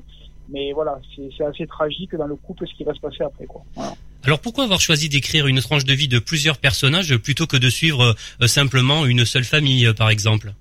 [0.48, 1.00] mais voilà,
[1.36, 3.62] c'est assez tragique dans le couple ce qui va se passer après quoi.
[3.74, 3.94] Voilà.
[4.24, 7.68] Alors pourquoi avoir choisi d'écrire une tranche de vie de plusieurs personnages plutôt que de
[7.68, 10.54] suivre euh, simplement une seule famille, par exemple?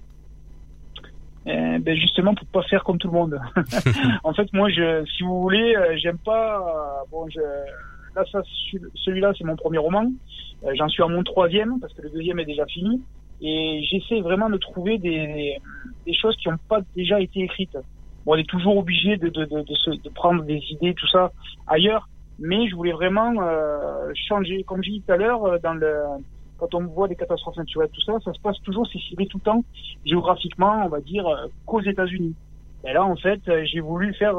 [1.45, 3.39] Euh, ben justement pour pas faire comme tout le monde.
[4.24, 6.57] en fait, moi, je, si vous voulez, euh, j'aime pas.
[6.57, 7.39] Euh, bon, je,
[8.16, 8.41] là, ça,
[9.05, 10.11] celui-là, c'est mon premier roman.
[10.66, 13.01] Euh, J'en suis à mon troisième parce que le deuxième est déjà fini.
[13.41, 15.57] Et j'essaie vraiment de trouver des,
[16.05, 17.78] des choses qui n'ont pas déjà été écrites.
[18.26, 21.07] Bon, on est toujours obligé de, de, de, de, se, de prendre des idées, tout
[21.07, 21.32] ça,
[21.68, 22.07] ailleurs.
[22.40, 26.04] Mais je voulais vraiment euh, changer, comme j'ai dit tout à l'heure, dans le
[26.58, 29.38] quand on voit des catastrophes naturelles, tout ça, ça se passe toujours, c'est ciblé tout
[29.38, 29.64] le temps,
[30.06, 31.26] géographiquement, on va dire,
[31.66, 32.36] qu'aux États-Unis.
[32.86, 34.36] Et là, en fait, j'ai voulu faire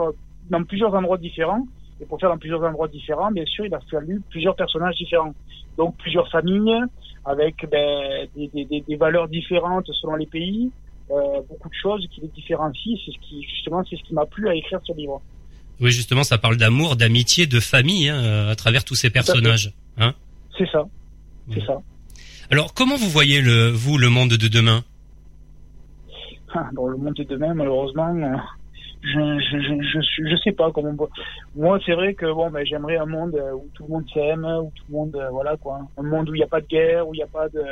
[0.51, 1.67] dans plusieurs endroits différents.
[2.01, 5.35] Et pour faire dans plusieurs endroits différents, bien sûr, il a fallu plusieurs personnages différents.
[5.77, 6.81] Donc plusieurs familles,
[7.25, 10.71] avec ben, des, des, des, valeurs différentes selon les pays,
[11.11, 12.97] euh, beaucoup de choses qui les différencient.
[13.05, 15.21] C'est ce qui, justement, c'est ce qui m'a plu à écrire ce livre.
[15.81, 19.73] Oui, justement, ça parle d'amour, d'amitié, de famille hein, à travers tous ces personnages.
[19.99, 20.15] Hein
[20.57, 20.85] C'est ça.
[21.53, 21.81] C'est ça.
[22.51, 24.85] Alors, comment vous voyez le vous le monde de demain?
[26.55, 28.37] Ah, Dans le monde de demain, malheureusement, euh,
[29.03, 30.95] je je, je, je, je sais pas comment.
[31.57, 34.45] Moi, c'est vrai que bon, ben, j'aimerais un monde euh, où tout le monde s'aime,
[34.45, 36.67] où tout le monde, euh, voilà quoi, un monde où il n'y a pas de
[36.67, 37.63] guerre, où il n'y a pas de.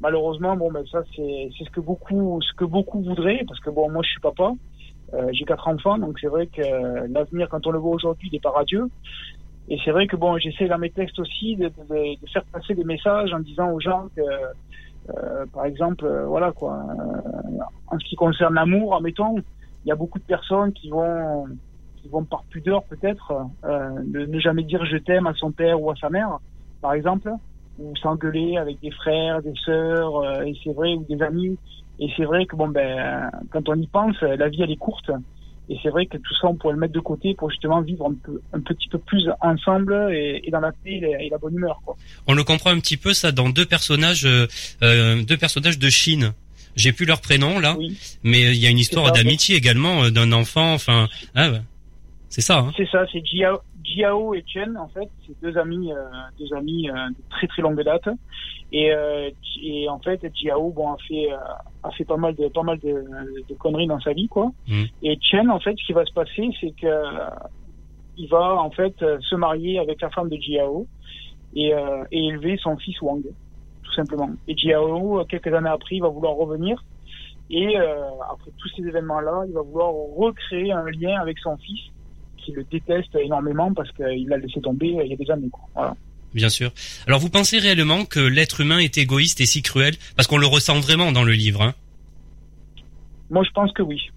[0.00, 3.68] Malheureusement, bon, ben ça, c'est c'est ce que beaucoup ce que beaucoup voudraient, parce que
[3.70, 4.52] bon, moi, je suis papa.
[5.12, 6.62] Euh, j'ai quatre enfants, donc c'est vrai que
[7.08, 8.88] l'avenir, quand on le voit aujourd'hui, n'est pas radieux.
[9.70, 11.70] Et c'est vrai que bon, j'essaie dans mes textes aussi de,
[12.32, 16.74] faire passer des messages en disant aux gens que, euh, par exemple, euh, voilà quoi,
[16.74, 19.36] euh, en ce qui concerne l'amour, admettons,
[19.84, 21.46] il y a beaucoup de personnes qui vont,
[22.02, 23.32] qui vont par pudeur peut-être,
[23.64, 26.38] euh, ne jamais dire je t'aime à son père ou à sa mère,
[26.82, 27.30] par exemple,
[27.78, 31.56] ou s'engueuler avec des frères, des sœurs, et c'est vrai, ou des amis.
[32.00, 35.10] Et c'est vrai que bon ben, quand on y pense, la vie elle est courte.
[35.70, 38.04] Et c'est vrai que tout ça, on pourrait le mettre de côté pour justement vivre
[38.10, 41.54] un, peu, un petit peu plus ensemble et, et dans la paix et la, bonne
[41.54, 41.80] humeur.
[41.84, 41.96] Quoi.
[42.26, 44.48] On le comprend un petit peu ça dans deux personnages, euh,
[44.82, 46.32] euh deux personnages de Chine.
[46.74, 47.96] J'ai plus leur prénom là, oui.
[48.24, 50.74] mais il y a une histoire d'amitié également euh, d'un enfant.
[50.74, 51.50] Enfin, ah,
[52.30, 52.60] c'est ça.
[52.60, 52.70] Hein.
[52.76, 55.96] C'est ça, c'est Jiao, Jiao et Chen en fait, c'est deux amis, euh,
[56.38, 58.08] deux amis euh, de très très longue date.
[58.70, 61.28] Et, euh, et en fait, Jiao bon a fait
[61.82, 63.04] a fait pas mal de pas mal de,
[63.48, 64.52] de conneries dans sa vie quoi.
[64.68, 64.84] Mm.
[65.02, 66.86] Et Chen en fait, ce qui va se passer, c'est que
[68.16, 70.86] il va en fait se marier avec la femme de Jiao
[71.56, 71.72] et,
[72.12, 73.24] et élever son fils Wang,
[73.82, 74.30] tout simplement.
[74.46, 76.84] Et Jiao, quelques années après, il va vouloir revenir.
[77.50, 81.90] Et après tous ces événements-là, il va vouloir recréer un lien avec son fils
[82.50, 85.50] qui le déteste énormément parce qu'il l'a laissé tomber il y a des années.
[85.50, 85.64] Quoi.
[85.74, 85.96] Voilà.
[86.34, 86.70] Bien sûr.
[87.06, 89.94] Alors vous pensez réellement que l'être humain est égoïste et si cruel?
[90.16, 91.62] Parce qu'on le ressent vraiment dans le livre.
[91.62, 91.74] Hein
[93.30, 94.10] Moi je pense que oui.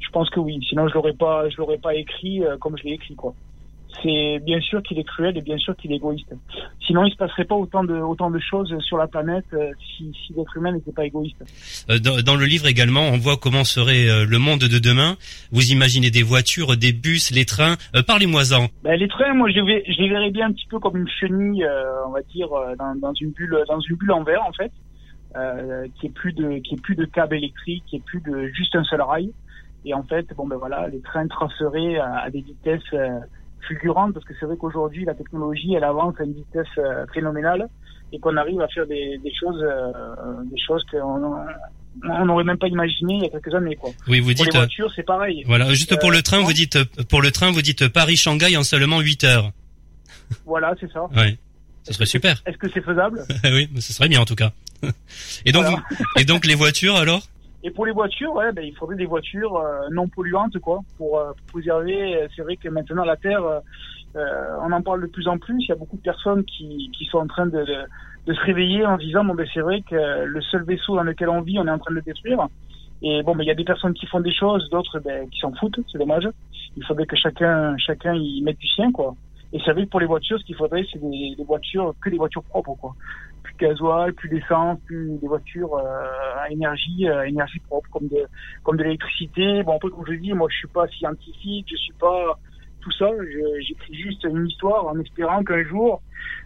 [0.00, 0.58] Je pense que oui.
[0.68, 3.34] Sinon je l'aurais pas, je l'aurais pas écrit euh, comme je l'ai écrit quoi
[4.02, 6.32] c'est bien sûr qu'il est cruel et bien sûr qu'il est égoïste.
[6.86, 10.12] Sinon, il se passerait pas autant de autant de choses sur la planète euh, si,
[10.26, 11.36] si l'être humain n'était pas égoïste.
[11.90, 15.16] Euh, dans, dans, le livre également, on voit comment serait euh, le monde de demain.
[15.52, 17.76] Vous imaginez des voitures, des bus, les trains.
[17.94, 18.66] Euh, Parlez-moi-en.
[18.82, 21.08] Ben, les trains, moi, je, vais, je les verrais bien un petit peu comme une
[21.08, 24.52] chenille, euh, on va dire, dans, dans, une bulle, dans une bulle en verre, en
[24.52, 24.72] fait,
[26.00, 28.74] qui est plus de qui est plus de câbles électriques, qui est plus de juste
[28.74, 29.32] un seul rail.
[29.84, 32.92] Et en fait, bon ben voilà, les trains traceraient à, à des vitesses
[33.66, 37.68] fulgurante parce que c'est vrai qu'aujourd'hui la technologie elle avance à une vitesse euh, phénoménale
[38.12, 39.92] et qu'on arrive à faire des, des choses euh,
[40.44, 41.36] des choses qu'on
[42.08, 43.90] on n'aurait même pas imaginé il y a quelques années quoi.
[44.08, 45.42] Oui, vous pour dites les voitures, c'est pareil.
[45.46, 48.62] Voilà, juste pour le train, vous dites pour le train, vous dites Paris Shanghai en
[48.62, 49.50] seulement 8 heures.
[50.46, 51.06] Voilà, c'est ça.
[51.16, 51.36] Oui.
[51.82, 52.40] Ce serait super.
[52.46, 53.24] Est-ce que c'est faisable?
[53.44, 54.52] Oui, ce serait bien en tout cas.
[55.44, 55.66] Et donc
[56.18, 57.22] et donc les voitures alors?
[57.62, 61.18] Et pour les voitures, ouais, ben, il faudrait des voitures euh, non polluantes, quoi, pour,
[61.18, 62.26] euh, préserver.
[62.34, 63.60] C'est vrai que maintenant la Terre, euh,
[64.16, 65.56] euh, on en parle de plus en plus.
[65.60, 67.76] Il y a beaucoup de personnes qui, qui sont en train de, de,
[68.26, 71.28] de se réveiller en disant bon ben c'est vrai que le seul vaisseau dans lequel
[71.28, 72.48] on vit, on est en train de le détruire.
[73.02, 75.38] Et bon, ben il y a des personnes qui font des choses, d'autres ben, qui
[75.38, 75.80] s'en foutent.
[75.92, 76.28] C'est dommage.
[76.76, 79.14] Il faudrait que chacun chacun y mette du sien, quoi.
[79.52, 82.16] Et c'est vrai que pour les voitures, ce qu'il faudrait, c'est des, voitures que des
[82.16, 82.94] voitures propres, quoi
[83.42, 88.26] plus de plus d'essence, plus des voitures euh, à énergie, euh, énergie propre, comme de
[88.62, 89.62] comme de l'électricité.
[89.62, 92.38] Bon après comme je dis, moi je suis pas scientifique, je suis pas
[92.80, 93.08] tout ça.
[93.20, 96.02] Je- J'écris juste une histoire en espérant qu'un jour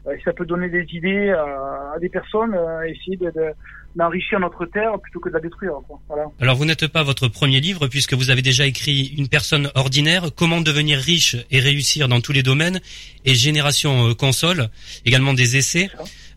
[0.07, 3.55] euh, ça peut donner des idées à, à des personnes, euh, essayer de de-
[3.97, 5.75] d'enrichir notre terre plutôt que de la détruire.
[5.87, 6.01] Quoi.
[6.09, 6.25] Voilà.
[6.41, 10.31] Alors vous n'êtes pas votre premier livre puisque vous avez déjà écrit Une personne ordinaire,
[10.37, 12.81] comment devenir riche et réussir dans tous les domaines
[13.25, 14.69] et Génération euh, console,
[15.05, 15.91] également des essais.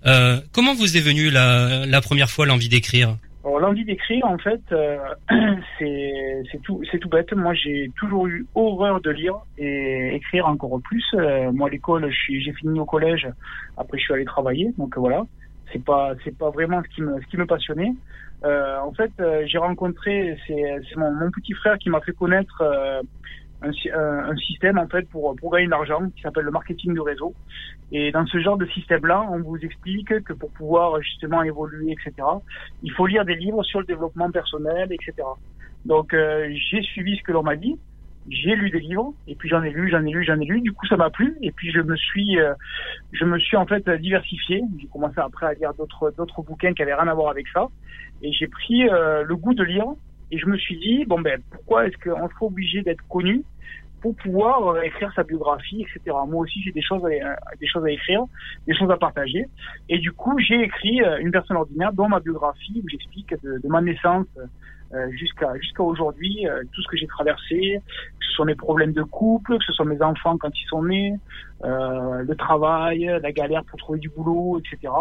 [0.05, 3.17] Euh, comment vous est venue la, la première fois l'envie d'écrire?
[3.59, 4.97] L'envie d'écrire, en fait, euh,
[5.79, 7.31] c'est tout tout bête.
[7.33, 11.03] Moi, j'ai toujours eu horreur de lire et écrire encore plus.
[11.13, 13.27] Euh, moi, à l'école, j'ai fini au collège.
[13.77, 14.73] Après, je suis allé travailler.
[14.77, 15.25] Donc euh, voilà,
[15.71, 17.91] c'est pas c'est pas vraiment ce qui me ce qui me passionnait.
[18.45, 20.55] Euh, en fait, euh, j'ai rencontré c'est
[20.89, 22.61] c'est mon, mon petit frère qui m'a fait connaître.
[22.61, 23.01] euh,
[23.61, 27.01] un, un- système en fait pour pour gagner de l'argent qui s'appelle le marketing de
[27.01, 27.35] réseau
[27.91, 32.27] et dans ce genre de système-là, on vous explique que pour pouvoir justement évoluer, etc.,
[32.81, 35.27] il faut lire des livres sur le développement personnel, etc.
[35.85, 37.79] Donc euh, j'ai suivi ce que l'on m'a dit,
[38.29, 40.61] j'ai lu des livres, et puis j'en ai lu, j'en ai lu, j'en ai lu.
[40.61, 42.53] Du coup, ça m'a plu, et puis je me suis, euh,
[43.13, 44.61] je me suis en fait diversifié.
[44.79, 47.67] J'ai commencé après à lire d'autres d'autres bouquins qui avaient rien à voir avec ça,
[48.21, 49.85] et j'ai pris euh, le goût de lire.
[50.29, 53.43] Et je me suis dit bon ben pourquoi est-ce qu'on serait obligé d'être connu
[54.01, 56.15] pour pouvoir euh, écrire sa biographie, etc.
[56.27, 58.23] Moi aussi, j'ai des choses, à, des choses à écrire,
[58.67, 59.45] des choses à partager.
[59.89, 63.59] Et du coup, j'ai écrit euh, une personne ordinaire dans ma biographie où j'explique de,
[63.59, 64.27] de ma naissance
[64.93, 67.81] euh, jusqu'à jusqu'à aujourd'hui, euh, tout ce que j'ai traversé,
[68.19, 70.83] que ce soit mes problèmes de couple, que ce soit mes enfants quand ils sont
[70.83, 71.13] nés,
[71.63, 74.93] euh, le travail, la galère pour trouver du boulot, etc.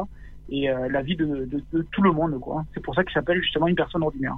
[0.48, 2.64] Et la vie de, de, de, tout le monde, quoi.
[2.72, 4.36] C'est pour ça qu'il s'appelle justement une personne ordinaire.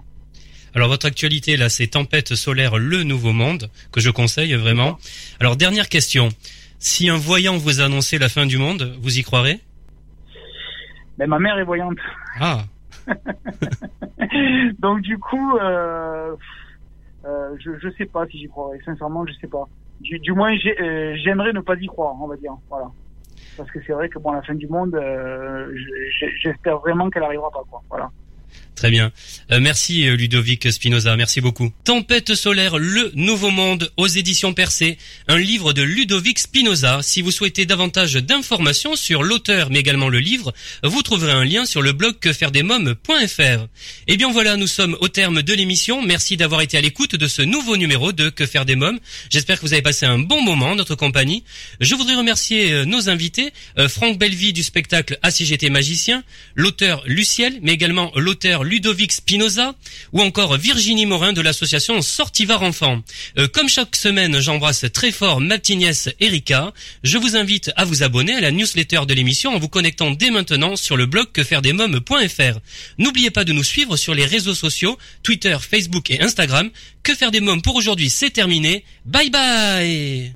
[0.74, 4.98] Alors votre actualité là, c'est Tempête solaire, le nouveau monde que je conseille vraiment.
[5.38, 6.30] Alors dernière question,
[6.78, 9.60] si un voyant vous annonçait la fin du monde, vous y croirez?
[11.18, 11.98] Mais ma mère est voyante.
[12.40, 12.64] Ah.
[14.78, 16.36] Donc du coup, euh,
[17.24, 18.78] euh, je je sais pas si j'y croirais.
[18.84, 19.64] Sincèrement, je sais pas.
[20.00, 22.54] Du, moins, euh, j'aimerais ne pas y croire, on va dire.
[22.70, 22.86] Voilà.
[23.56, 24.96] Parce que c'est vrai que bon, la fin du monde,
[26.42, 27.82] j'espère vraiment qu'elle arrivera pas, quoi.
[27.90, 28.10] Voilà.
[28.78, 29.10] Très bien.
[29.50, 31.72] Euh, merci euh, Ludovic Spinoza, merci beaucoup.
[31.82, 37.00] Tempête solaire, le nouveau monde aux éditions Percé, un livre de Ludovic Spinoza.
[37.02, 40.54] Si vous souhaitez davantage d'informations sur l'auteur mais également le livre,
[40.84, 43.66] vous trouverez un lien sur le blog quefairedesmoms.fr.
[44.06, 46.00] Eh bien voilà, nous sommes au terme de l'émission.
[46.00, 49.00] Merci d'avoir été à l'écoute de ce nouveau numéro de Que faire des mômes.
[49.28, 51.42] J'espère que vous avez passé un bon moment en notre compagnie.
[51.80, 53.52] Je voudrais remercier euh, nos invités,
[53.88, 56.22] Franck Bellevie du spectacle Assigété magicien,
[56.54, 59.74] l'auteur Luciel, mais également l'auteur Ludovic Spinoza
[60.12, 63.02] ou encore Virginie Morin de l'association Sortivar Enfants.
[63.38, 65.68] Euh, comme chaque semaine, j'embrasse très fort ma petite
[66.20, 66.72] Erika.
[67.02, 70.30] Je vous invite à vous abonner à la newsletter de l'émission en vous connectant dès
[70.30, 72.58] maintenant sur le blog quefairedesmoms.fr.
[72.98, 76.70] N'oubliez pas de nous suivre sur les réseaux sociaux, Twitter, Facebook et Instagram.
[77.02, 78.84] Que faire des mômes pour aujourd'hui, c'est terminé.
[79.04, 80.32] Bye bye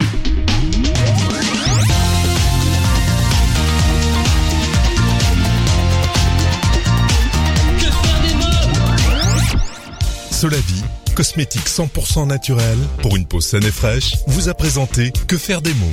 [10.42, 10.82] Solavi,
[11.14, 15.72] cosmétique 100% naturel pour une peau saine et fraîche, vous a présenté Que faire des
[15.74, 15.88] mômes